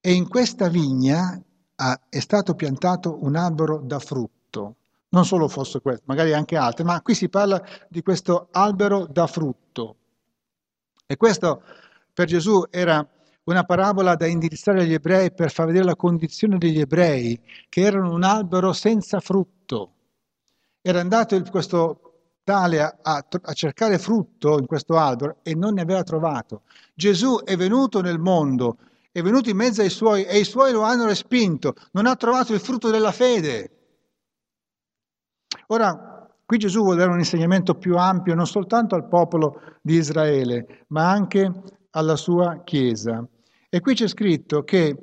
E 0.00 0.12
in 0.12 0.28
questa 0.28 0.68
vigna 0.68 1.40
ha, 1.76 2.00
è 2.08 2.20
stato 2.20 2.54
piantato 2.54 3.18
un 3.24 3.36
albero 3.36 3.80
da 3.82 3.98
frutto. 3.98 4.76
Non 5.10 5.24
solo 5.24 5.48
fosse 5.48 5.80
questo, 5.80 6.04
magari 6.06 6.34
anche 6.34 6.56
altri, 6.56 6.84
ma 6.84 7.00
qui 7.00 7.14
si 7.14 7.28
parla 7.28 7.62
di 7.88 8.02
questo 8.02 8.48
albero 8.52 9.06
da 9.06 9.26
frutto. 9.26 9.96
E 11.06 11.16
questo 11.16 11.62
per 12.12 12.26
Gesù 12.26 12.66
era 12.68 13.06
una 13.48 13.64
parabola 13.64 14.14
da 14.14 14.26
indirizzare 14.26 14.82
agli 14.82 14.92
ebrei 14.92 15.32
per 15.32 15.50
far 15.50 15.66
vedere 15.66 15.84
la 15.84 15.96
condizione 15.96 16.58
degli 16.58 16.80
ebrei, 16.80 17.40
che 17.70 17.80
erano 17.80 18.12
un 18.12 18.22
albero 18.22 18.74
senza 18.74 19.20
frutto. 19.20 19.92
Era 20.82 21.00
andato 21.00 21.42
questo 21.50 22.02
tale 22.44 22.82
a, 22.82 22.94
a, 23.00 23.24
a 23.42 23.52
cercare 23.54 23.98
frutto 23.98 24.58
in 24.58 24.66
questo 24.66 24.98
albero 24.98 25.38
e 25.42 25.54
non 25.54 25.74
ne 25.74 25.80
aveva 25.80 26.02
trovato. 26.02 26.62
Gesù 26.94 27.38
è 27.42 27.56
venuto 27.56 28.02
nel 28.02 28.18
mondo, 28.18 28.76
è 29.10 29.22
venuto 29.22 29.48
in 29.48 29.56
mezzo 29.56 29.80
ai 29.80 29.90
suoi 29.90 30.24
e 30.24 30.38
i 30.38 30.44
suoi 30.44 30.72
lo 30.72 30.82
hanno 30.82 31.06
respinto, 31.06 31.74
non 31.92 32.04
ha 32.04 32.16
trovato 32.16 32.52
il 32.52 32.60
frutto 32.60 32.90
della 32.90 33.12
fede. 33.12 33.70
Ora, 35.68 36.30
qui 36.44 36.58
Gesù 36.58 36.82
vuole 36.82 36.98
dare 36.98 37.12
un 37.12 37.18
insegnamento 37.18 37.74
più 37.74 37.96
ampio 37.96 38.34
non 38.34 38.46
soltanto 38.46 38.94
al 38.94 39.08
popolo 39.08 39.60
di 39.80 39.94
Israele, 39.94 40.84
ma 40.88 41.10
anche 41.10 41.50
alla 41.92 42.16
sua 42.16 42.62
Chiesa. 42.62 43.26
E 43.70 43.80
qui 43.80 43.94
c'è 43.94 44.08
scritto 44.08 44.64
che 44.64 44.96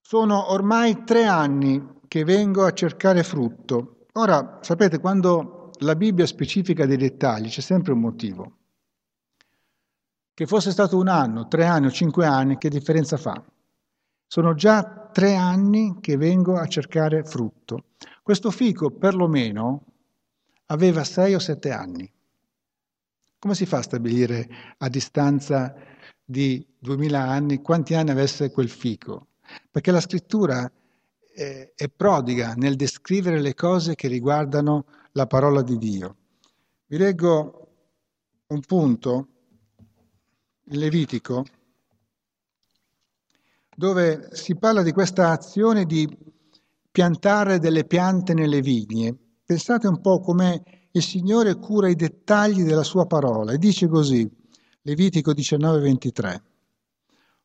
sono 0.00 0.52
ormai 0.52 1.04
tre 1.04 1.26
anni 1.26 2.00
che 2.08 2.24
vengo 2.24 2.64
a 2.64 2.72
cercare 2.72 3.22
frutto. 3.22 4.06
Ora, 4.12 4.60
sapete, 4.62 4.98
quando 5.00 5.70
la 5.80 5.96
Bibbia 5.96 6.24
specifica 6.24 6.86
dei 6.86 6.96
dettagli 6.96 7.48
c'è 7.48 7.60
sempre 7.60 7.92
un 7.92 8.00
motivo. 8.00 8.56
Che 10.32 10.46
fosse 10.46 10.70
stato 10.70 10.96
un 10.96 11.08
anno, 11.08 11.46
tre 11.46 11.66
anni 11.66 11.86
o 11.86 11.90
cinque 11.90 12.24
anni, 12.24 12.56
che 12.56 12.70
differenza 12.70 13.18
fa? 13.18 13.42
Sono 14.26 14.54
già 14.54 15.10
tre 15.12 15.34
anni 15.34 15.98
che 16.00 16.16
vengo 16.16 16.56
a 16.56 16.66
cercare 16.66 17.22
frutto. 17.22 17.88
Questo 18.22 18.50
fico, 18.50 18.90
perlomeno, 18.90 19.84
aveva 20.66 21.04
sei 21.04 21.34
o 21.34 21.38
sette 21.38 21.70
anni. 21.70 22.10
Come 23.44 23.56
si 23.56 23.66
fa 23.66 23.76
a 23.76 23.82
stabilire 23.82 24.48
a 24.78 24.88
distanza 24.88 25.74
di 26.24 26.66
duemila 26.78 27.28
anni 27.28 27.60
quanti 27.60 27.92
anni 27.92 28.08
avesse 28.08 28.50
quel 28.50 28.70
fico? 28.70 29.26
Perché 29.70 29.90
la 29.90 30.00
scrittura 30.00 30.72
è, 31.30 31.70
è 31.76 31.88
prodiga 31.90 32.54
nel 32.54 32.74
descrivere 32.74 33.42
le 33.42 33.52
cose 33.52 33.96
che 33.96 34.08
riguardano 34.08 34.86
la 35.12 35.26
parola 35.26 35.60
di 35.60 35.76
Dio. 35.76 36.16
Vi 36.86 36.96
leggo 36.96 37.68
un 38.46 38.60
punto 38.60 39.28
in 40.68 40.78
Levitico 40.78 41.44
dove 43.76 44.30
si 44.32 44.56
parla 44.56 44.80
di 44.80 44.92
questa 44.92 45.32
azione 45.32 45.84
di 45.84 46.08
piantare 46.90 47.58
delle 47.58 47.84
piante 47.84 48.32
nelle 48.32 48.62
vigne. 48.62 49.14
Pensate 49.44 49.86
un 49.86 50.00
po' 50.00 50.20
come 50.20 50.62
il 50.96 51.02
Signore 51.02 51.56
cura 51.56 51.88
i 51.88 51.96
dettagli 51.96 52.62
della 52.62 52.84
sua 52.84 53.06
parola 53.06 53.52
e 53.52 53.58
dice 53.58 53.88
così, 53.88 54.30
Levitico 54.82 55.32
19:23, 55.32 56.42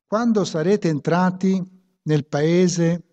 quando 0.05 0.43
sarete 0.45 0.87
entrati 0.87 1.63
nel 2.03 2.27
paese 2.27 3.03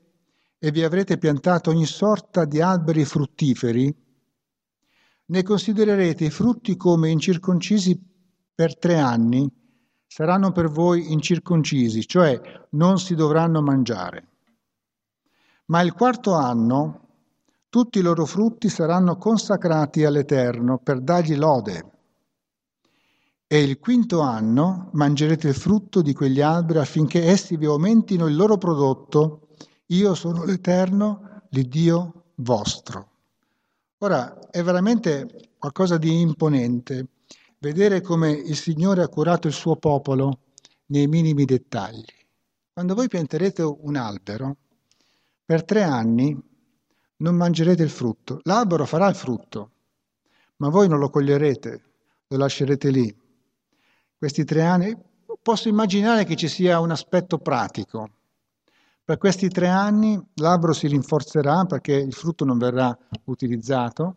e 0.58 0.70
vi 0.70 0.82
avrete 0.82 1.16
piantato 1.16 1.70
ogni 1.70 1.86
sorta 1.86 2.44
di 2.44 2.60
alberi 2.60 3.04
fruttiferi, 3.06 3.94
ne 5.28 5.42
considererete 5.42 6.26
i 6.26 6.30
frutti 6.30 6.76
come 6.76 7.08
incirconcisi 7.08 7.98
per 8.54 8.76
tre 8.78 8.98
anni, 8.98 9.50
saranno 10.06 10.52
per 10.52 10.68
voi 10.68 11.12
incirconcisi, 11.12 12.06
cioè 12.06 12.38
non 12.70 12.98
si 12.98 13.14
dovranno 13.14 13.62
mangiare. 13.62 14.28
Ma 15.66 15.80
il 15.80 15.94
quarto 15.94 16.34
anno 16.34 17.05
tutti 17.76 17.98
i 17.98 18.02
loro 18.02 18.24
frutti 18.24 18.70
saranno 18.70 19.18
consacrati 19.18 20.02
all'Eterno 20.02 20.78
per 20.78 21.02
dargli 21.02 21.36
lode. 21.36 21.90
E 23.46 23.62
il 23.62 23.78
quinto 23.78 24.20
anno 24.20 24.88
mangerete 24.94 25.48
il 25.48 25.54
frutto 25.54 26.00
di 26.00 26.14
quegli 26.14 26.40
alberi 26.40 26.78
affinché 26.78 27.26
essi 27.26 27.58
vi 27.58 27.66
aumentino 27.66 28.28
il 28.28 28.34
loro 28.34 28.56
prodotto. 28.56 29.48
Io 29.88 30.14
sono 30.14 30.44
l'Eterno, 30.44 31.42
l'Iddio 31.50 32.30
vostro. 32.36 33.10
Ora, 33.98 34.48
è 34.48 34.62
veramente 34.62 35.50
qualcosa 35.58 35.98
di 35.98 36.18
imponente 36.18 37.08
vedere 37.58 38.00
come 38.00 38.30
il 38.30 38.56
Signore 38.56 39.02
ha 39.02 39.08
curato 39.08 39.48
il 39.48 39.52
suo 39.52 39.76
popolo 39.76 40.38
nei 40.86 41.08
minimi 41.08 41.44
dettagli. 41.44 42.06
Quando 42.72 42.94
voi 42.94 43.08
pianterete 43.08 43.60
un 43.60 43.96
albero, 43.96 44.56
per 45.44 45.62
tre 45.62 45.82
anni 45.82 46.54
non 47.18 47.34
mangerete 47.34 47.82
il 47.82 47.90
frutto. 47.90 48.40
L'albero 48.42 48.84
farà 48.84 49.08
il 49.08 49.14
frutto, 49.14 49.70
ma 50.56 50.68
voi 50.68 50.88
non 50.88 50.98
lo 50.98 51.10
coglierete, 51.10 51.82
lo 52.28 52.36
lascerete 52.36 52.90
lì. 52.90 53.14
Questi 54.18 54.44
tre 54.44 54.62
anni, 54.62 54.96
posso 55.40 55.68
immaginare 55.68 56.24
che 56.24 56.36
ci 56.36 56.48
sia 56.48 56.80
un 56.80 56.90
aspetto 56.90 57.38
pratico. 57.38 58.10
Per 59.04 59.18
questi 59.18 59.48
tre 59.48 59.68
anni 59.68 60.20
l'albero 60.34 60.72
si 60.72 60.88
rinforzerà 60.88 61.64
perché 61.64 61.94
il 61.94 62.12
frutto 62.12 62.44
non 62.44 62.58
verrà 62.58 62.96
utilizzato 63.24 64.16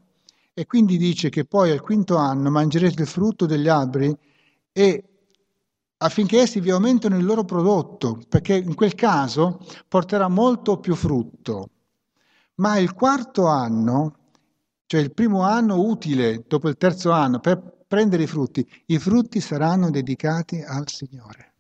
e 0.54 0.66
quindi 0.66 0.98
dice 0.98 1.30
che 1.30 1.46
poi 1.46 1.72
al 1.72 1.82
quinto 1.82 2.16
anno 2.18 2.50
mangerete 2.50 3.04
il 3.04 3.08
frutto 3.08 3.46
degli 3.46 3.68
alberi 3.68 4.14
e 4.72 5.04
affinché 5.98 6.40
essi 6.40 6.60
vi 6.60 6.72
aumentino 6.72 7.18
il 7.18 7.26
loro 7.26 7.44
prodotto, 7.44 8.20
perché 8.28 8.56
in 8.56 8.74
quel 8.74 8.96
caso 8.96 9.60
porterà 9.88 10.28
molto 10.28 10.80
più 10.80 10.96
frutto. 10.96 11.70
Ma 12.60 12.78
il 12.78 12.94
quarto 12.94 13.48
anno, 13.48 14.16
cioè 14.86 15.00
il 15.00 15.14
primo 15.14 15.44
anno 15.44 15.82
utile 15.82 16.44
dopo 16.46 16.68
il 16.68 16.76
terzo 16.76 17.12
anno 17.12 17.40
per 17.40 17.86
prendere 17.88 18.24
i 18.24 18.28
frutti, 18.28 18.68
i 18.88 19.00
frutti 19.00 19.40
saranno 19.40 19.90
dedicati 19.90 20.62
al 20.62 20.90
Signore. 20.90 21.54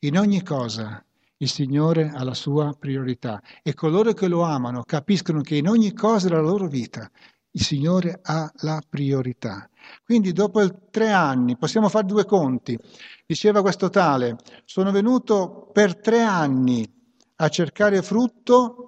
In 0.00 0.18
ogni 0.18 0.42
cosa 0.42 1.04
il 1.36 1.48
Signore 1.48 2.10
ha 2.14 2.24
la 2.24 2.34
sua 2.34 2.74
priorità 2.78 3.42
e 3.62 3.74
coloro 3.74 4.14
che 4.14 4.26
lo 4.26 4.42
amano 4.42 4.82
capiscono 4.84 5.42
che 5.42 5.56
in 5.56 5.68
ogni 5.68 5.92
cosa 5.92 6.28
della 6.28 6.40
loro 6.40 6.66
vita 6.66 7.08
il 7.50 7.62
Signore 7.62 8.20
ha 8.22 8.50
la 8.60 8.80
priorità. 8.88 9.68
Quindi 10.02 10.32
dopo 10.32 10.88
tre 10.90 11.12
anni 11.12 11.58
possiamo 11.58 11.90
fare 11.90 12.06
due 12.06 12.24
conti. 12.24 12.78
Diceva 13.26 13.60
questo 13.60 13.90
tale, 13.90 14.36
sono 14.64 14.90
venuto 14.92 15.68
per 15.74 16.00
tre 16.00 16.22
anni 16.22 16.90
a 17.36 17.48
cercare 17.48 18.00
frutto 18.02 18.87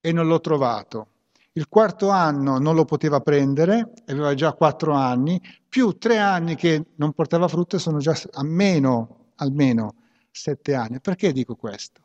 e 0.00 0.12
non 0.12 0.26
l'ho 0.26 0.40
trovato. 0.40 1.06
Il 1.52 1.68
quarto 1.68 2.10
anno 2.10 2.58
non 2.58 2.74
lo 2.74 2.84
poteva 2.84 3.20
prendere, 3.20 3.92
aveva 4.06 4.34
già 4.34 4.52
quattro 4.52 4.92
anni, 4.92 5.40
più 5.68 5.98
tre 5.98 6.18
anni 6.18 6.54
che 6.54 6.86
non 6.96 7.12
portava 7.12 7.48
frutto 7.48 7.78
sono 7.78 7.98
già 7.98 8.16
almeno, 8.34 9.30
almeno 9.36 9.94
sette 10.30 10.74
anni. 10.74 11.00
Perché 11.00 11.32
dico 11.32 11.56
questo? 11.56 12.00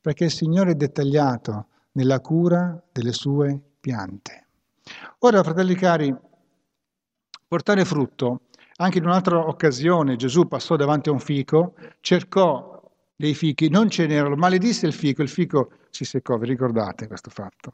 Perché 0.00 0.24
il 0.24 0.30
Signore 0.30 0.72
è 0.72 0.74
dettagliato 0.74 1.66
nella 1.92 2.20
cura 2.20 2.82
delle 2.90 3.12
sue 3.12 3.60
piante. 3.80 4.46
Ora, 5.20 5.42
fratelli 5.42 5.74
cari, 5.74 6.14
portare 7.46 7.84
frutto, 7.84 8.40
anche 8.76 8.98
in 8.98 9.04
un'altra 9.04 9.46
occasione 9.46 10.16
Gesù 10.16 10.48
passò 10.48 10.76
davanti 10.76 11.08
a 11.08 11.12
un 11.12 11.20
fico, 11.20 11.74
cercò 12.00 12.73
dei 13.16 13.34
fichi, 13.34 13.68
non 13.68 13.88
ce 13.88 14.06
n'erano, 14.06 14.34
maledisse 14.36 14.86
il 14.86 14.92
fico, 14.92 15.22
il 15.22 15.28
fico 15.28 15.70
si 15.90 16.04
seccò, 16.04 16.36
vi 16.38 16.46
ricordate 16.46 17.06
questo 17.06 17.30
fatto? 17.30 17.72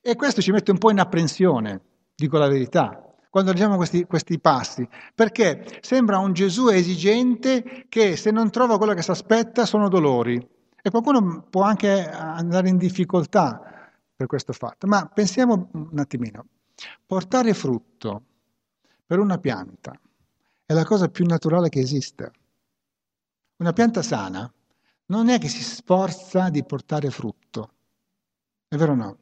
E 0.00 0.16
questo 0.16 0.40
ci 0.40 0.52
mette 0.52 0.70
un 0.70 0.78
po' 0.78 0.90
in 0.90 0.98
apprensione, 0.98 1.80
dico 2.14 2.38
la 2.38 2.48
verità, 2.48 3.04
quando 3.28 3.52
leggiamo 3.52 3.76
questi, 3.76 4.04
questi 4.04 4.40
passi, 4.40 4.86
perché 5.14 5.78
sembra 5.80 6.18
un 6.18 6.32
Gesù 6.32 6.68
esigente 6.68 7.86
che 7.88 8.16
se 8.16 8.30
non 8.30 8.50
trova 8.50 8.76
quello 8.76 8.94
che 8.94 9.02
si 9.02 9.10
aspetta 9.10 9.66
sono 9.66 9.88
dolori. 9.88 10.44
E 10.82 10.90
qualcuno 10.90 11.46
può 11.48 11.62
anche 11.62 12.08
andare 12.08 12.68
in 12.68 12.78
difficoltà 12.78 13.92
per 14.16 14.26
questo 14.26 14.52
fatto. 14.52 14.86
Ma 14.86 15.06
pensiamo 15.06 15.68
un 15.72 15.98
attimino, 15.98 16.46
portare 17.06 17.54
frutto 17.54 18.22
per 19.06 19.18
una 19.18 19.38
pianta 19.38 19.92
è 20.64 20.72
la 20.72 20.84
cosa 20.84 21.08
più 21.08 21.26
naturale 21.26 21.68
che 21.68 21.80
esiste. 21.80 22.32
Una 23.56 23.72
pianta 23.72 24.02
sana 24.02 24.50
non 25.10 25.28
è 25.28 25.38
che 25.38 25.48
si 25.48 25.62
sforza 25.62 26.48
di 26.48 26.64
portare 26.64 27.10
frutto. 27.10 27.74
È 28.66 28.76
vero 28.76 28.92
o 28.92 28.96
no? 28.96 29.18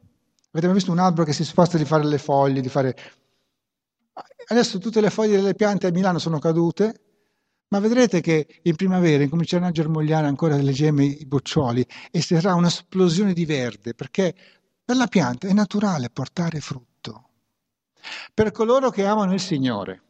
Avete 0.51 0.67
mai 0.67 0.75
visto 0.75 0.91
un 0.91 0.99
albero 0.99 1.25
che 1.25 1.33
si 1.33 1.43
sforza 1.43 1.77
di 1.77 1.85
fare 1.85 2.05
le 2.05 2.17
foglie, 2.17 2.61
di 2.61 2.69
fare... 2.69 2.95
Adesso 4.47 4.79
tutte 4.79 5.01
le 5.01 5.09
foglie 5.09 5.37
delle 5.37 5.55
piante 5.55 5.87
a 5.87 5.91
Milano 5.91 6.19
sono 6.19 6.39
cadute, 6.39 7.01
ma 7.69 7.79
vedrete 7.79 8.21
che 8.21 8.61
in 8.63 8.75
primavera 8.75 9.23
incominceranno 9.23 9.67
a 9.67 9.71
germogliare 9.71 10.27
ancora 10.27 10.55
le 10.55 10.71
gemme, 10.71 11.05
i 11.05 11.25
boccioli, 11.25 11.85
e 12.11 12.21
sarà 12.21 12.55
un'esplosione 12.55 13.33
di 13.33 13.45
verde, 13.45 13.93
perché 13.93 14.35
per 14.83 14.95
la 14.95 15.07
pianta 15.07 15.47
è 15.47 15.53
naturale 15.53 16.09
portare 16.09 16.59
frutto. 16.59 17.29
Per 18.33 18.51
coloro 18.51 18.89
che 18.89 19.05
amano 19.05 19.33
il 19.33 19.39
Signore, 19.39 20.01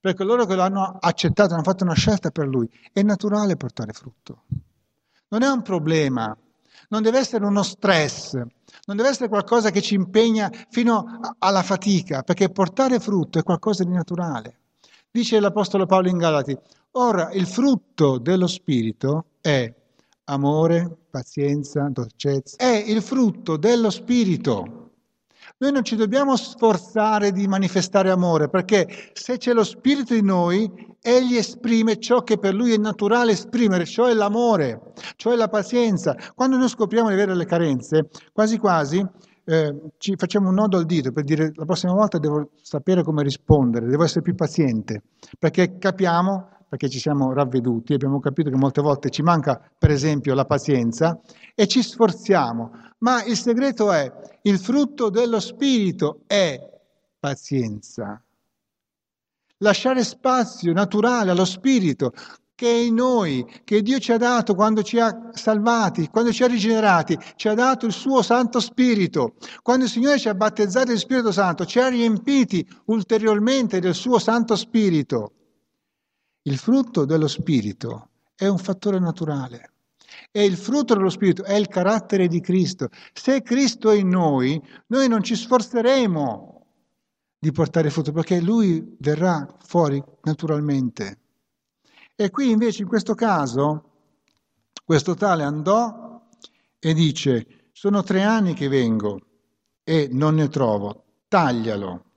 per 0.00 0.14
coloro 0.14 0.46
che 0.46 0.54
lo 0.54 0.62
hanno 0.62 0.96
accettato, 1.00 1.54
hanno 1.54 1.62
fatto 1.62 1.84
una 1.84 1.94
scelta 1.94 2.30
per 2.30 2.46
Lui, 2.46 2.68
è 2.92 3.02
naturale 3.02 3.56
portare 3.56 3.92
frutto 3.92 4.44
non 5.32 5.42
è 5.42 5.48
un 5.48 5.62
problema, 5.62 6.36
non 6.90 7.02
deve 7.02 7.18
essere 7.18 7.46
uno 7.46 7.62
stress, 7.62 8.34
non 8.34 8.96
deve 8.96 9.08
essere 9.08 9.28
qualcosa 9.28 9.70
che 9.70 9.80
ci 9.80 9.94
impegna 9.94 10.50
fino 10.68 11.20
alla 11.38 11.62
fatica, 11.62 12.22
perché 12.22 12.50
portare 12.50 13.00
frutto 13.00 13.38
è 13.38 13.42
qualcosa 13.42 13.82
di 13.82 13.92
naturale. 13.92 14.58
Dice 15.10 15.40
l'Apostolo 15.40 15.86
Paolo 15.86 16.08
in 16.08 16.18
Galati, 16.18 16.56
ora 16.92 17.32
il 17.32 17.46
frutto 17.46 18.18
dello 18.18 18.46
Spirito 18.46 19.24
è 19.40 19.72
amore, 20.24 20.98
pazienza, 21.10 21.88
dolcezza, 21.90 22.56
è 22.58 22.84
il 22.86 23.02
frutto 23.02 23.56
dello 23.56 23.88
Spirito. 23.90 24.81
Noi 25.62 25.70
non 25.70 25.84
ci 25.84 25.94
dobbiamo 25.94 26.34
sforzare 26.34 27.30
di 27.30 27.46
manifestare 27.46 28.10
amore, 28.10 28.48
perché 28.48 29.10
se 29.12 29.38
c'è 29.38 29.52
lo 29.52 29.62
Spirito 29.62 30.12
in 30.12 30.24
noi, 30.24 30.68
Egli 31.00 31.36
esprime 31.36 32.00
ciò 32.00 32.24
che 32.24 32.36
per 32.36 32.52
Lui 32.52 32.72
è 32.72 32.76
naturale 32.76 33.30
esprimere, 33.30 33.84
cioè 33.84 34.12
l'amore, 34.12 34.92
cioè 35.14 35.36
la 35.36 35.46
pazienza. 35.46 36.16
Quando 36.34 36.56
noi 36.56 36.68
scopriamo 36.68 37.06
di 37.06 37.14
avere 37.14 37.36
le 37.36 37.44
carenze, 37.44 38.08
quasi 38.32 38.58
quasi 38.58 39.06
eh, 39.44 39.80
ci 39.98 40.16
facciamo 40.16 40.48
un 40.48 40.56
nodo 40.56 40.78
al 40.78 40.84
dito 40.84 41.12
per 41.12 41.22
dire 41.22 41.52
la 41.54 41.64
prossima 41.64 41.92
volta 41.92 42.18
devo 42.18 42.50
sapere 42.60 43.04
come 43.04 43.22
rispondere, 43.22 43.86
devo 43.86 44.02
essere 44.02 44.22
più 44.22 44.34
paziente, 44.34 45.02
perché 45.38 45.78
capiamo 45.78 46.48
perché 46.72 46.88
ci 46.88 47.00
siamo 47.00 47.34
ravveduti, 47.34 47.92
abbiamo 47.92 48.18
capito 48.18 48.48
che 48.48 48.56
molte 48.56 48.80
volte 48.80 49.10
ci 49.10 49.20
manca, 49.20 49.60
per 49.76 49.90
esempio, 49.90 50.32
la 50.32 50.46
pazienza 50.46 51.20
e 51.54 51.66
ci 51.66 51.82
sforziamo. 51.82 52.70
Ma 53.00 53.22
il 53.24 53.36
segreto 53.36 53.92
è, 53.92 54.10
il 54.44 54.58
frutto 54.58 55.10
dello 55.10 55.38
Spirito 55.38 56.22
è 56.26 56.58
pazienza. 57.18 58.24
Lasciare 59.58 60.02
spazio 60.02 60.72
naturale 60.72 61.32
allo 61.32 61.44
Spirito 61.44 62.14
che 62.54 62.70
è 62.70 62.78
in 62.78 62.94
noi, 62.94 63.44
che 63.64 63.82
Dio 63.82 63.98
ci 63.98 64.12
ha 64.12 64.16
dato 64.16 64.54
quando 64.54 64.82
ci 64.82 64.98
ha 64.98 65.28
salvati, 65.32 66.08
quando 66.08 66.32
ci 66.32 66.42
ha 66.42 66.46
rigenerati, 66.46 67.18
ci 67.36 67.48
ha 67.48 67.54
dato 67.54 67.84
il 67.84 67.92
suo 67.92 68.22
Santo 68.22 68.60
Spirito. 68.60 69.34
Quando 69.60 69.84
il 69.84 69.90
Signore 69.90 70.18
ci 70.18 70.30
ha 70.30 70.34
battezzato 70.34 70.90
di 70.90 70.98
Spirito 70.98 71.32
Santo, 71.32 71.66
ci 71.66 71.80
ha 71.80 71.88
riempiti 71.88 72.66
ulteriormente 72.86 73.78
del 73.78 73.94
suo 73.94 74.18
Santo 74.18 74.56
Spirito. 74.56 75.32
Il 76.44 76.58
frutto 76.58 77.04
dello 77.04 77.28
Spirito 77.28 78.08
è 78.34 78.48
un 78.48 78.58
fattore 78.58 78.98
naturale. 78.98 79.70
E 80.30 80.44
il 80.44 80.56
frutto 80.56 80.94
dello 80.94 81.08
Spirito 81.08 81.44
è 81.44 81.54
il 81.54 81.68
carattere 81.68 82.26
di 82.26 82.40
Cristo. 82.40 82.88
Se 83.12 83.42
Cristo 83.42 83.90
è 83.90 83.96
in 83.96 84.08
noi, 84.08 84.60
noi 84.88 85.08
non 85.08 85.22
ci 85.22 85.36
sforzeremo 85.36 86.66
di 87.38 87.52
portare 87.52 87.90
frutto 87.90 88.12
perché 88.12 88.40
Lui 88.40 88.96
verrà 88.98 89.46
fuori 89.60 90.02
naturalmente. 90.22 91.18
E 92.16 92.30
qui 92.30 92.50
invece 92.50 92.82
in 92.82 92.88
questo 92.88 93.14
caso 93.14 93.90
questo 94.84 95.14
tale 95.14 95.44
andò 95.44 96.20
e 96.78 96.94
dice 96.94 97.68
sono 97.72 98.02
tre 98.02 98.22
anni 98.22 98.54
che 98.54 98.68
vengo 98.68 99.20
e 99.84 100.08
non 100.10 100.34
ne 100.34 100.48
trovo, 100.48 101.04
taglialo. 101.28 102.11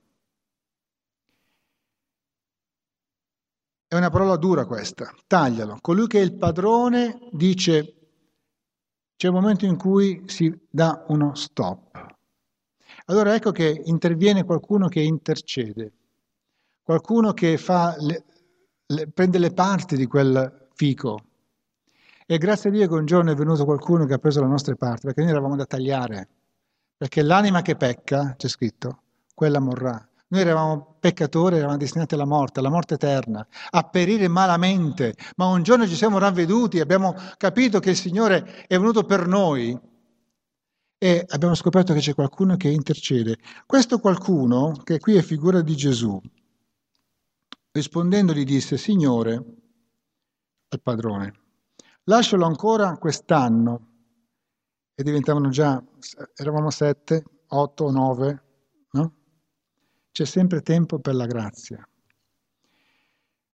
È 3.88 3.94
una 3.94 4.10
parola 4.10 4.36
dura 4.36 4.66
questa, 4.66 5.14
taglialo. 5.28 5.78
Colui 5.80 6.08
che 6.08 6.18
è 6.18 6.22
il 6.22 6.36
padrone 6.36 7.28
dice 7.30 7.94
c'è 9.14 9.28
un 9.28 9.34
momento 9.34 9.64
in 9.64 9.76
cui 9.76 10.24
si 10.26 10.52
dà 10.68 11.04
uno 11.08 11.36
stop. 11.36 12.14
Allora 13.06 13.34
ecco 13.36 13.52
che 13.52 13.82
interviene 13.84 14.42
qualcuno 14.42 14.88
che 14.88 15.00
intercede, 15.00 15.92
qualcuno 16.82 17.32
che 17.32 17.56
fa 17.58 17.94
le, 18.00 18.24
prende 19.14 19.38
le 19.38 19.52
parti 19.52 19.96
di 19.96 20.06
quel 20.06 20.68
fico. 20.74 21.20
E 22.26 22.38
grazie 22.38 22.70
a 22.70 22.72
Dio 22.72 22.88
che 22.88 22.94
un 22.94 23.06
giorno 23.06 23.30
è 23.30 23.36
venuto 23.36 23.64
qualcuno 23.64 24.04
che 24.04 24.14
ha 24.14 24.18
preso 24.18 24.40
le 24.40 24.48
nostre 24.48 24.74
parti, 24.74 25.06
perché 25.06 25.20
noi 25.20 25.30
eravamo 25.30 25.54
da 25.54 25.64
tagliare. 25.64 26.28
Perché 26.96 27.22
l'anima 27.22 27.62
che 27.62 27.76
pecca, 27.76 28.34
c'è 28.36 28.48
scritto, 28.48 29.02
quella 29.32 29.60
morrà. 29.60 30.08
Noi 30.28 30.40
eravamo 30.40 30.96
peccatori, 30.98 31.56
eravamo 31.56 31.78
destinati 31.78 32.14
alla 32.14 32.24
morte, 32.24 32.58
alla 32.58 32.68
morte 32.68 32.94
eterna, 32.94 33.46
a 33.70 33.82
perire 33.84 34.26
malamente, 34.26 35.14
ma 35.36 35.46
un 35.46 35.62
giorno 35.62 35.86
ci 35.86 35.94
siamo 35.94 36.18
ravveduti, 36.18 36.80
abbiamo 36.80 37.14
capito 37.36 37.78
che 37.78 37.90
il 37.90 37.96
Signore 37.96 38.66
è 38.66 38.76
venuto 38.76 39.04
per 39.04 39.26
noi 39.28 39.78
e 40.98 41.24
abbiamo 41.28 41.54
scoperto 41.54 41.92
che 41.92 42.00
c'è 42.00 42.14
qualcuno 42.14 42.56
che 42.56 42.68
intercede. 42.68 43.38
Questo 43.66 44.00
qualcuno, 44.00 44.72
che 44.82 44.98
qui 44.98 45.14
è 45.14 45.22
figura 45.22 45.60
di 45.60 45.76
Gesù, 45.76 46.20
rispondendo 47.70 48.32
gli 48.32 48.44
disse, 48.44 48.76
Signore, 48.76 49.34
al 50.68 50.80
padrone, 50.82 51.32
lascialo 52.04 52.46
ancora 52.46 52.96
quest'anno. 52.96 53.90
E 54.98 55.02
diventavano 55.02 55.50
già, 55.50 55.80
eravamo 56.34 56.70
sette, 56.70 57.22
otto, 57.48 57.90
nove, 57.90 58.42
no? 58.92 59.12
C'è 60.16 60.24
sempre 60.24 60.62
tempo 60.62 60.98
per 60.98 61.14
la 61.14 61.26
grazia. 61.26 61.86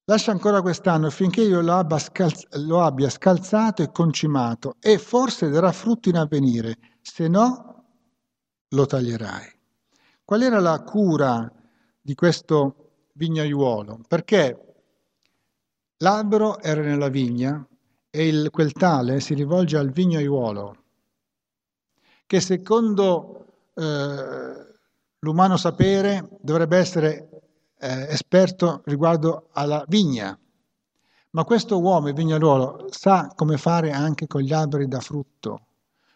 Lascia 0.03 0.29
ancora 0.29 0.61
quest'anno 0.61 1.09
finché 1.09 1.41
io 1.41 1.59
lo 1.59 1.73
abbia, 1.73 1.97
scalz- 1.97 2.55
lo 2.57 2.83
abbia 2.83 3.09
scalzato 3.09 3.81
e 3.81 3.91
concimato 3.91 4.75
e 4.79 4.99
forse 4.99 5.49
darà 5.49 5.71
frutto 5.71 6.09
in 6.09 6.17
avvenire, 6.17 6.77
se 7.01 7.27
no 7.27 7.85
lo 8.67 8.85
taglierai. 8.85 9.57
Qual 10.23 10.43
era 10.43 10.59
la 10.59 10.79
cura 10.83 11.51
di 11.99 12.13
questo 12.13 13.07
vignaiuolo? 13.13 14.01
Perché 14.07 14.83
l'albero 15.97 16.59
era 16.59 16.81
nella 16.81 17.09
vigna 17.09 17.67
e 18.11 18.27
il, 18.27 18.51
quel 18.51 18.71
tale 18.71 19.19
si 19.19 19.33
rivolge 19.33 19.77
al 19.77 19.89
vignaiuolo, 19.89 20.83
che 22.27 22.39
secondo 22.39 23.71
eh, 23.73 24.70
l'umano 25.21 25.57
sapere 25.57 26.27
dovrebbe 26.41 26.77
essere 26.77 27.29
eh, 27.79 28.07
esperto 28.09 28.81
riguardo 28.85 29.49
alla 29.51 29.83
vigna, 29.87 30.37
ma 31.31 31.43
questo 31.43 31.79
uomo, 31.79 32.09
il 32.09 32.13
vignaruolo, 32.13 32.87
sa 32.89 33.31
come 33.35 33.57
fare 33.57 33.91
anche 33.91 34.27
con 34.27 34.41
gli 34.41 34.51
alberi 34.51 34.87
da 34.87 34.99
frutto, 34.99 35.67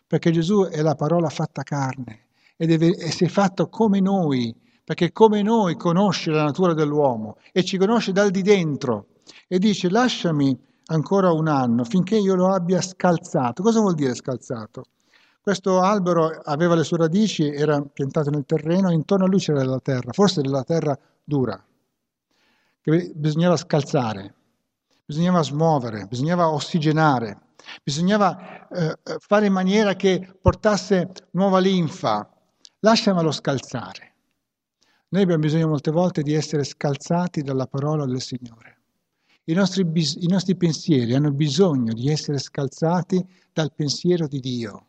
perché 0.07 0.31
Gesù 0.31 0.65
è 0.65 0.81
la 0.81 0.95
parola 0.95 1.29
fatta 1.29 1.63
carne 1.63 2.27
e, 2.57 2.65
deve, 2.65 2.95
e 2.95 3.11
si 3.11 3.25
è 3.25 3.27
fatto 3.27 3.69
come 3.69 3.99
noi, 3.99 4.55
perché 4.83 5.11
come 5.11 5.41
noi 5.41 5.75
conosce 5.75 6.31
la 6.31 6.43
natura 6.43 6.73
dell'uomo 6.73 7.37
e 7.51 7.63
ci 7.63 7.77
conosce 7.77 8.11
dal 8.11 8.29
di 8.29 8.41
dentro 8.41 9.07
e 9.47 9.57
dice 9.57 9.89
lasciami 9.89 10.57
ancora 10.87 11.31
un 11.31 11.47
anno 11.47 11.83
finché 11.83 12.17
io 12.17 12.35
lo 12.35 12.53
abbia 12.53 12.81
scalzato. 12.81 13.63
Cosa 13.63 13.79
vuol 13.79 13.95
dire 13.95 14.13
scalzato? 14.13 14.85
Questo 15.45 15.79
albero 15.79 16.41
aveva 16.43 16.73
le 16.73 16.83
sue 16.83 16.97
radici, 16.97 17.45
era 17.45 17.79
piantato 17.79 18.31
nel 18.31 18.45
terreno, 18.47 18.89
intorno 18.89 19.25
a 19.25 19.27
lui 19.27 19.37
c'era 19.37 19.59
della 19.59 19.79
terra, 19.79 20.11
forse 20.11 20.41
della 20.41 20.63
terra 20.63 20.97
dura, 21.23 21.63
che 22.81 23.11
bisognava 23.13 23.55
scalzare, 23.55 24.33
bisognava 25.05 25.43
smuovere, 25.43 26.07
bisognava 26.07 26.49
ossigenare, 26.49 27.41
bisognava 27.83 28.67
eh, 28.69 28.97
fare 29.19 29.45
in 29.45 29.53
maniera 29.53 29.93
che 29.93 30.35
portasse 30.41 31.11
nuova 31.33 31.59
linfa. 31.59 32.27
Lasciamelo 32.79 33.29
scalzare. 33.29 34.13
Noi 35.09 35.21
abbiamo 35.21 35.43
bisogno 35.43 35.67
molte 35.67 35.91
volte 35.91 36.23
di 36.23 36.33
essere 36.33 36.63
scalzati 36.63 37.43
dalla 37.43 37.67
parola 37.67 38.07
del 38.07 38.23
Signore. 38.23 38.79
I 39.43 39.53
nostri, 39.53 39.87
I 39.93 40.27
nostri 40.27 40.55
pensieri 40.55 41.13
hanno 41.13 41.29
bisogno 41.29 41.93
di 41.93 42.09
essere 42.09 42.39
scalzati 42.39 43.23
dal 43.53 43.71
pensiero 43.73 44.25
di 44.25 44.39
Dio 44.39 44.87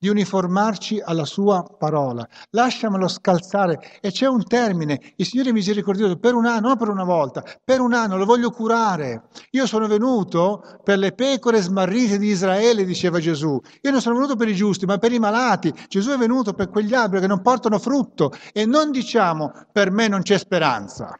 di 0.00 0.08
uniformarci 0.08 0.98
alla 1.04 1.26
sua 1.26 1.62
parola. 1.62 2.26
Lasciamelo 2.52 3.06
scalzare. 3.06 3.98
E 4.00 4.10
c'è 4.10 4.26
un 4.26 4.42
termine, 4.44 4.98
il 5.16 5.26
Signore 5.26 5.50
è 5.50 5.52
misericordioso, 5.52 6.16
per 6.16 6.34
un 6.34 6.46
anno, 6.46 6.68
non 6.68 6.78
per 6.78 6.88
una 6.88 7.04
volta, 7.04 7.44
per 7.62 7.80
un 7.80 7.92
anno 7.92 8.16
lo 8.16 8.24
voglio 8.24 8.50
curare. 8.50 9.24
Io 9.50 9.66
sono 9.66 9.86
venuto 9.86 10.80
per 10.82 10.96
le 10.96 11.12
pecore 11.12 11.60
smarrite 11.60 12.16
di 12.16 12.28
Israele, 12.28 12.86
diceva 12.86 13.20
Gesù. 13.20 13.60
Io 13.82 13.90
non 13.90 14.00
sono 14.00 14.14
venuto 14.14 14.36
per 14.36 14.48
i 14.48 14.54
giusti, 14.54 14.86
ma 14.86 14.96
per 14.96 15.12
i 15.12 15.18
malati. 15.18 15.70
Gesù 15.86 16.12
è 16.12 16.16
venuto 16.16 16.54
per 16.54 16.70
quegli 16.70 16.94
alberi 16.94 17.20
che 17.20 17.26
non 17.26 17.42
portano 17.42 17.78
frutto. 17.78 18.32
E 18.54 18.64
non 18.64 18.90
diciamo, 18.90 19.52
per 19.70 19.90
me 19.90 20.08
non 20.08 20.22
c'è 20.22 20.38
speranza. 20.38 21.14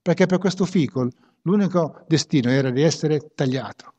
Perché 0.00 0.26
per 0.26 0.38
questo 0.38 0.64
fico 0.64 1.08
l'unico 1.42 2.04
destino 2.06 2.50
era 2.50 2.70
di 2.70 2.82
essere 2.82 3.32
tagliato. 3.34 3.94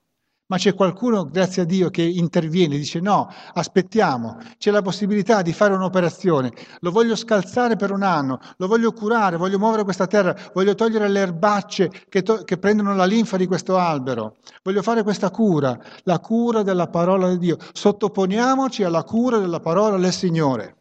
Ma 0.50 0.56
c'è 0.56 0.74
qualcuno, 0.76 1.26
grazie 1.26 1.64
a 1.64 1.66
Dio, 1.66 1.90
che 1.90 2.04
interviene, 2.04 2.78
dice 2.78 3.02
no, 3.02 3.30
aspettiamo, 3.52 4.38
c'è 4.58 4.72
la 4.72 4.82
possibilità 4.82 5.42
di 5.42 5.52
fare 5.52 5.74
un'operazione, 5.74 6.54
lo 6.80 6.92
voglio 6.92 7.18
scalzare 7.18 7.76
per 7.76 7.92
un 7.92 8.02
anno, 8.02 8.40
lo 8.56 8.68
voglio 8.68 8.94
curare, 8.94 9.36
voglio 9.36 9.60
muovere 9.60 9.84
questa 9.84 10.08
terra, 10.08 10.34
voglio 10.54 10.74
togliere 10.74 11.10
le 11.10 11.20
erbacce 11.20 11.92
che, 12.08 12.24
to- 12.24 12.46
che 12.46 12.58
prendono 12.58 12.96
la 12.96 13.04
linfa 13.04 13.36
di 13.36 13.46
questo 13.46 13.78
albero, 13.78 14.38
voglio 14.64 14.82
fare 14.82 15.04
questa 15.04 15.30
cura, 15.32 15.78
la 16.04 16.20
cura 16.20 16.64
della 16.64 16.88
parola 16.88 17.28
di 17.28 17.40
Dio. 17.40 17.58
Sottoponiamoci 17.74 18.84
alla 18.84 19.04
cura 19.04 19.40
della 19.40 19.60
parola 19.60 19.98
del 19.98 20.14
Signore. 20.14 20.76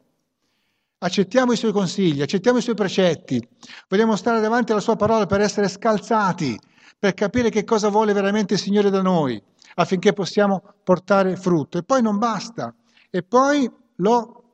Accettiamo 0.98 1.50
i 1.50 1.56
suoi 1.56 1.72
consigli, 1.72 2.22
accettiamo 2.22 2.58
i 2.58 2.62
suoi 2.62 2.76
precetti, 2.76 3.44
vogliamo 3.88 4.14
stare 4.14 4.40
davanti 4.40 4.70
alla 4.70 4.80
sua 4.80 4.94
parola 4.94 5.26
per 5.26 5.40
essere 5.40 5.66
scalzati, 5.66 6.56
per 6.96 7.14
capire 7.14 7.50
che 7.50 7.64
cosa 7.64 7.88
vuole 7.88 8.12
veramente 8.12 8.54
il 8.54 8.60
Signore 8.60 8.90
da 8.90 9.02
noi 9.02 9.42
affinché 9.78 10.12
possiamo 10.12 10.62
portare 10.82 11.36
frutto. 11.36 11.78
E 11.78 11.82
poi 11.82 12.02
non 12.02 12.18
basta, 12.18 12.74
e 13.10 13.22
poi 13.22 13.70
lo, 13.96 14.44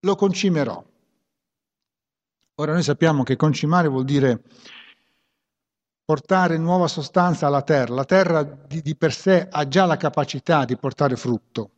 lo 0.00 0.14
concimerò. 0.14 0.84
Ora 2.56 2.72
noi 2.72 2.82
sappiamo 2.82 3.22
che 3.22 3.36
concimare 3.36 3.88
vuol 3.88 4.04
dire 4.04 4.42
portare 6.04 6.56
nuova 6.58 6.86
sostanza 6.86 7.46
alla 7.46 7.62
terra. 7.62 7.94
La 7.94 8.04
terra 8.04 8.42
di, 8.42 8.80
di, 8.80 8.96
per 8.96 9.12
sé 9.12 9.48
ha 9.50 9.66
già 9.66 9.86
la 9.86 9.96
capacità 9.96 10.64
di 10.64 10.76
portare 10.76 11.16
frutto. 11.16 11.70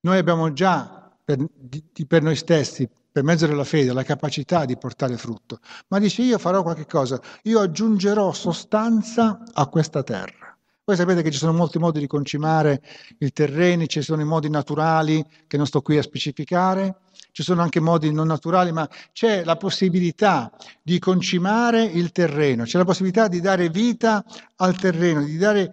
Noi 0.00 0.18
abbiamo 0.18 0.52
già 0.52 1.16
per, 1.22 1.38
di, 1.54 2.06
per 2.06 2.22
noi 2.22 2.36
stessi, 2.36 2.88
per 3.10 3.22
mezzo 3.22 3.46
della 3.46 3.64
fede, 3.64 3.92
la 3.92 4.02
capacità 4.02 4.64
di 4.64 4.76
portare 4.76 5.16
frutto. 5.16 5.60
Ma 5.88 5.98
dice 5.98 6.22
io 6.22 6.38
farò 6.38 6.62
qualche 6.62 6.86
cosa, 6.86 7.20
io 7.42 7.60
aggiungerò 7.60 8.32
sostanza 8.32 9.42
a 9.52 9.66
questa 9.68 10.02
terra. 10.02 10.55
Voi 10.88 10.94
sapete 10.94 11.22
che 11.22 11.32
ci 11.32 11.38
sono 11.38 11.52
molti 11.52 11.80
modi 11.80 11.98
di 11.98 12.06
concimare 12.06 12.80
il 13.18 13.32
terreno, 13.32 13.86
ci 13.86 14.02
sono 14.02 14.22
i 14.22 14.24
modi 14.24 14.48
naturali 14.48 15.20
che 15.48 15.56
non 15.56 15.66
sto 15.66 15.82
qui 15.82 15.98
a 15.98 16.02
specificare, 16.02 16.98
ci 17.32 17.42
sono 17.42 17.60
anche 17.60 17.80
modi 17.80 18.12
non 18.12 18.28
naturali, 18.28 18.70
ma 18.70 18.88
c'è 19.10 19.42
la 19.42 19.56
possibilità 19.56 20.52
di 20.80 21.00
concimare 21.00 21.82
il 21.82 22.12
terreno, 22.12 22.62
c'è 22.62 22.78
la 22.78 22.84
possibilità 22.84 23.26
di 23.26 23.40
dare 23.40 23.68
vita 23.68 24.24
al 24.54 24.76
terreno, 24.76 25.24
di 25.24 25.36
dare 25.36 25.72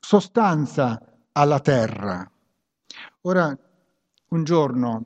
sostanza 0.00 0.98
alla 1.32 1.60
terra. 1.60 2.26
Ora, 3.20 3.54
un 4.28 4.44
giorno 4.44 5.04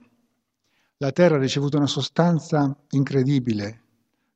la 0.98 1.10
terra 1.10 1.34
ha 1.34 1.40
ricevuto 1.40 1.76
una 1.76 1.88
sostanza 1.88 2.72
incredibile 2.90 3.82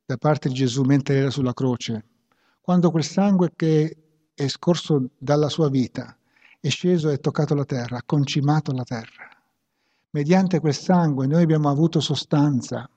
da 0.05 0.17
parte 0.17 0.49
di 0.49 0.55
Gesù 0.55 0.81
mentre 0.83 1.15
era 1.15 1.29
sulla 1.29 1.53
croce, 1.53 2.03
quando 2.59 2.91
quel 2.91 3.05
sangue 3.05 3.53
che 3.55 4.08
è 4.43 4.47
scorso 4.47 5.09
dalla 5.17 5.49
sua 5.49 5.69
vita, 5.69 6.15
è 6.61 6.69
sceso 6.69 7.09
e 7.09 7.19
toccato 7.19 7.55
la 7.55 7.65
terra, 7.65 7.97
ha 7.97 8.03
concimato 8.05 8.71
la 8.71 8.85
terra. 8.85 9.27
Mediante 10.11 10.61
quel 10.61 10.73
sangue 10.73 11.27
noi 11.27 11.43
abbiamo 11.43 11.69
avuto 11.69 11.99
sostanza, 11.99 12.89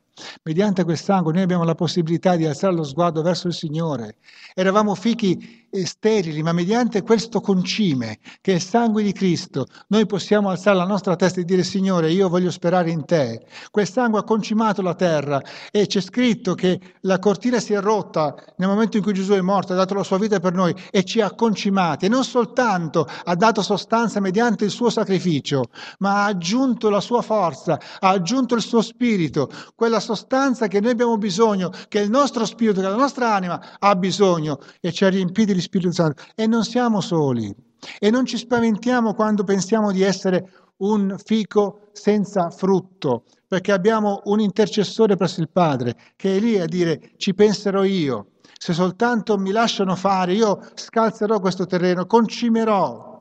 mediante 0.43 0.85
quel 0.85 0.99
sangue 0.99 1.33
noi 1.33 1.43
abbiamo 1.43 1.65
la 1.65 1.75
possibilità 1.75 2.37
di 2.37 2.47
alzare 2.47 2.75
lo 2.75 2.85
sguardo 2.85 3.23
verso 3.23 3.49
il 3.49 3.55
Signore. 3.55 4.17
Eravamo 4.55 4.95
fichi 4.95 5.63
sterili, 5.85 6.43
ma 6.43 6.53
mediante 6.53 7.03
questo 7.03 7.41
concime, 7.41 8.19
che 8.41 8.53
è 8.53 8.55
il 8.57 8.61
sangue 8.61 9.03
di 9.03 9.13
Cristo, 9.13 9.67
noi 9.89 10.05
possiamo 10.05 10.51
alzare 10.51 10.77
la 10.77 10.85
nostra 10.85 11.17
testa 11.17 11.41
e 11.41 11.45
dire 11.45 11.63
Signore, 11.63 12.13
io 12.13 12.29
voglio 12.29 12.51
sperare 12.51 12.91
in 12.91 13.07
te. 13.07 13.47
Quel 13.71 13.89
sangue 13.89 14.21
ha 14.21 14.25
concimato 14.25 14.83
la 14.83 14.95
terra 14.95 15.41
e 15.71 15.87
c'è 15.87 16.01
scritto 16.01 16.55
che 16.55 16.79
la 17.03 17.19
cortina 17.19 17.59
si 17.59 17.73
è 17.73 17.81
rotta 17.81 18.35
nel 18.57 18.69
momento 18.69 18.99
in 18.99 19.03
cui 19.03 19.15
Gesù 19.15 19.33
è 19.33 19.41
morto, 19.41 19.73
ha 19.73 19.77
dato 19.77 19.95
la 19.95 20.05
sua 20.05 20.19
vita 20.19 20.41
per 20.41 20.53
noi 20.53 20.75
e 20.91 21.05
ci 21.05 21.23
ha 21.23 21.33
concimati. 21.33 22.07
E 22.07 22.09
non 22.09 22.25
soltanto 22.25 23.07
ha 23.25 23.35
dato 23.35 23.63
sostanza 23.63 24.21
mediante 24.21 24.65
il 24.65 24.71
suo 24.71 24.91
sacrificio, 24.91 25.71
ma 25.99 26.23
ha 26.23 26.27
aggiunto 26.27 26.91
la 26.91 27.01
sua 27.01 27.23
forza, 27.23 27.81
ha 27.99 28.09
aggiunto 28.09 28.55
il 28.55 28.63
suo 28.63 28.83
spirito, 28.83 29.49
quella 29.75 30.01
sostanza 30.03 30.67
che 30.67 30.81
noi 30.81 30.91
abbiamo 30.91 31.17
bisogno, 31.17 31.71
che 31.89 32.01
il 32.01 32.11
nostro 32.11 32.45
spirito, 32.45 32.83
che 32.83 32.89
la 32.89 32.95
nostra 32.95 33.35
anima 33.35 33.79
ha 33.79 33.97
bisogno 33.97 34.59
e 34.81 34.93
ci 34.93 35.07
ha 35.07 35.09
riempiti 35.09 35.55
di 35.55 35.61
Spirito 35.63 35.93
Santo. 35.93 36.23
E 36.35 36.47
non 36.47 36.65
siamo 36.65 37.01
soli. 37.01 37.55
E 37.99 38.11
non 38.11 38.27
ci 38.27 38.37
spaventiamo 38.37 39.15
quando 39.15 39.43
pensiamo 39.45 39.91
di 39.91 40.03
essere 40.03 40.51
un 40.83 41.17
fico 41.25 41.89
senza 41.93 42.51
frutto, 42.51 43.25
perché 43.47 43.73
abbiamo 43.73 44.21
un 44.25 44.41
intercessore 44.41 45.17
presso 45.17 45.41
il 45.41 45.49
Padre 45.49 45.97
che 46.17 46.37
è 46.37 46.41
lì 46.41 46.59
a 46.59 46.67
dire 46.67 47.13
ci 47.17 47.35
penserò 47.35 47.85
io, 47.85 48.33
se 48.59 48.73
soltanto 48.73 49.39
mi 49.39 49.51
lasciano 49.51 49.97
fare, 49.97 50.35
io 50.35 50.61
scalzerò 50.75 51.41
questo 51.41 51.67
terreno, 51.67 52.07
concimerò. 52.07 53.21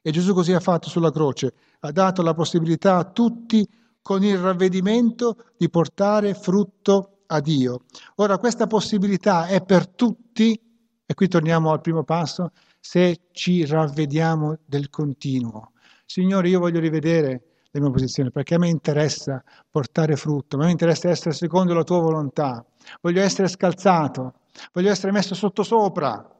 E 0.00 0.10
Gesù 0.10 0.32
così 0.32 0.52
ha 0.52 0.60
fatto 0.60 0.88
sulla 0.88 1.10
croce, 1.10 1.54
ha 1.80 1.92
dato 1.92 2.22
la 2.22 2.34
possibilità 2.34 2.96
a 2.96 3.04
tutti 3.04 3.64
con 4.02 4.24
il 4.24 4.38
ravvedimento 4.38 5.36
di 5.56 5.68
portare 5.68 6.34
frutto 6.34 7.22
a 7.26 7.40
Dio. 7.40 7.82
Ora 8.16 8.38
questa 8.38 8.66
possibilità 8.66 9.46
è 9.46 9.62
per 9.62 9.88
tutti, 9.88 10.60
e 11.04 11.14
qui 11.14 11.28
torniamo 11.28 11.70
al 11.70 11.80
primo 11.80 12.04
passo, 12.04 12.50
se 12.80 13.28
ci 13.32 13.64
ravvediamo 13.66 14.58
del 14.64 14.88
continuo. 14.88 15.72
Signore, 16.06 16.48
io 16.48 16.58
voglio 16.58 16.80
rivedere 16.80 17.42
le 17.70 17.80
mie 17.80 17.90
posizioni 17.90 18.30
perché 18.30 18.54
a 18.54 18.58
me 18.58 18.68
interessa 18.68 19.42
portare 19.70 20.16
frutto, 20.16 20.56
a 20.56 20.64
me 20.64 20.70
interessa 20.70 21.10
essere 21.10 21.34
secondo 21.34 21.74
la 21.74 21.84
tua 21.84 22.00
volontà, 22.00 22.64
voglio 23.02 23.20
essere 23.20 23.48
scalzato, 23.48 24.40
voglio 24.72 24.90
essere 24.90 25.12
messo 25.12 25.34
sotto 25.34 25.62
sopra, 25.62 26.37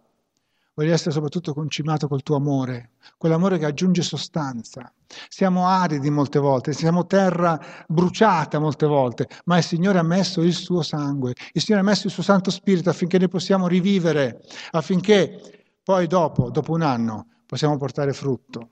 voglio 0.79 0.93
essere 0.93 1.11
soprattutto 1.11 1.55
concimato 1.55 2.07
col 2.07 2.23
tuo 2.23 2.37
amore, 2.37 2.91
quell'amore 3.17 3.59
che 3.59 3.65
aggiunge 3.65 4.01
sostanza. 4.01 4.93
Siamo 5.29 5.67
aridi 5.67 6.09
molte 6.09 6.39
volte, 6.39 6.73
siamo 6.73 7.05
terra 7.05 7.61
bruciata 7.89 8.61
molte 8.61 8.87
volte, 8.87 9.27
ma 9.47 9.57
il 9.57 9.65
Signore 9.65 9.99
ha 9.99 10.05
messo 10.05 10.41
il 10.41 10.53
suo 10.53 10.83
sangue, 10.83 11.35
il 11.53 11.63
Signore 11.63 11.83
ha 11.83 11.89
messo 11.89 12.07
il 12.07 12.13
suo 12.13 12.23
Santo 12.23 12.53
Spirito 12.53 12.91
affinché 12.91 13.19
noi 13.19 13.27
possiamo 13.27 13.67
rivivere, 13.67 14.41
affinché 14.71 15.67
poi 15.83 16.07
dopo, 16.07 16.49
dopo 16.49 16.71
un 16.75 16.83
anno, 16.83 17.27
possiamo 17.45 17.77
portare 17.77 18.13
frutto. 18.13 18.69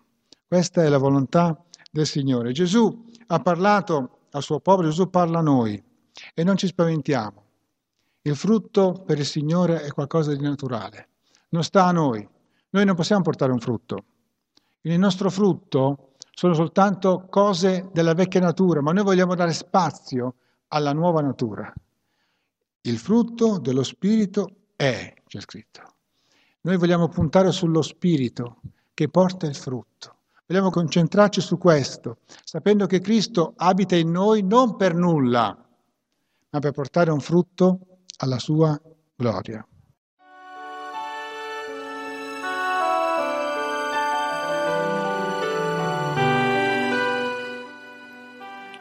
Questa 0.46 0.84
è 0.84 0.88
la 0.88 0.98
volontà 0.98 1.60
del 1.90 2.06
Signore. 2.06 2.52
Gesù 2.52 3.04
ha 3.26 3.40
parlato 3.40 4.18
al 4.30 4.44
suo 4.44 4.60
popolo, 4.60 4.90
Gesù 4.90 5.10
parla 5.10 5.40
a 5.40 5.42
noi 5.42 5.82
e 6.34 6.44
non 6.44 6.56
ci 6.56 6.68
spaventiamo. 6.68 7.42
Il 8.22 8.36
frutto 8.36 8.92
per 9.04 9.18
il 9.18 9.26
Signore 9.26 9.82
è 9.82 9.90
qualcosa 9.90 10.32
di 10.32 10.40
naturale, 10.40 11.08
non 11.56 11.64
sta 11.64 11.86
a 11.86 11.92
noi. 11.92 12.28
Noi 12.70 12.84
non 12.84 12.94
possiamo 12.94 13.22
portare 13.22 13.50
un 13.50 13.58
frutto. 13.58 14.04
Il 14.82 14.98
nostro 14.98 15.30
frutto 15.30 16.12
sono 16.30 16.52
soltanto 16.52 17.26
cose 17.30 17.88
della 17.92 18.12
vecchia 18.12 18.40
natura, 18.40 18.82
ma 18.82 18.92
noi 18.92 19.04
vogliamo 19.04 19.34
dare 19.34 19.52
spazio 19.52 20.34
alla 20.68 20.92
nuova 20.92 21.22
natura. 21.22 21.72
Il 22.82 22.98
frutto 22.98 23.58
dello 23.58 23.82
Spirito 23.82 24.66
è, 24.76 25.14
c'è 25.26 25.40
scritto. 25.40 25.80
Noi 26.60 26.76
vogliamo 26.76 27.08
puntare 27.08 27.50
sullo 27.52 27.80
Spirito 27.80 28.60
che 28.92 29.08
porta 29.08 29.46
il 29.46 29.56
frutto. 29.56 30.14
Vogliamo 30.46 30.70
concentrarci 30.70 31.40
su 31.40 31.56
questo, 31.56 32.18
sapendo 32.44 32.86
che 32.86 33.00
Cristo 33.00 33.54
abita 33.56 33.96
in 33.96 34.10
noi 34.10 34.42
non 34.42 34.76
per 34.76 34.94
nulla, 34.94 35.56
ma 36.50 36.58
per 36.58 36.72
portare 36.72 37.10
un 37.10 37.20
frutto 37.20 37.80
alla 38.18 38.38
sua 38.38 38.80
gloria. 39.16 39.66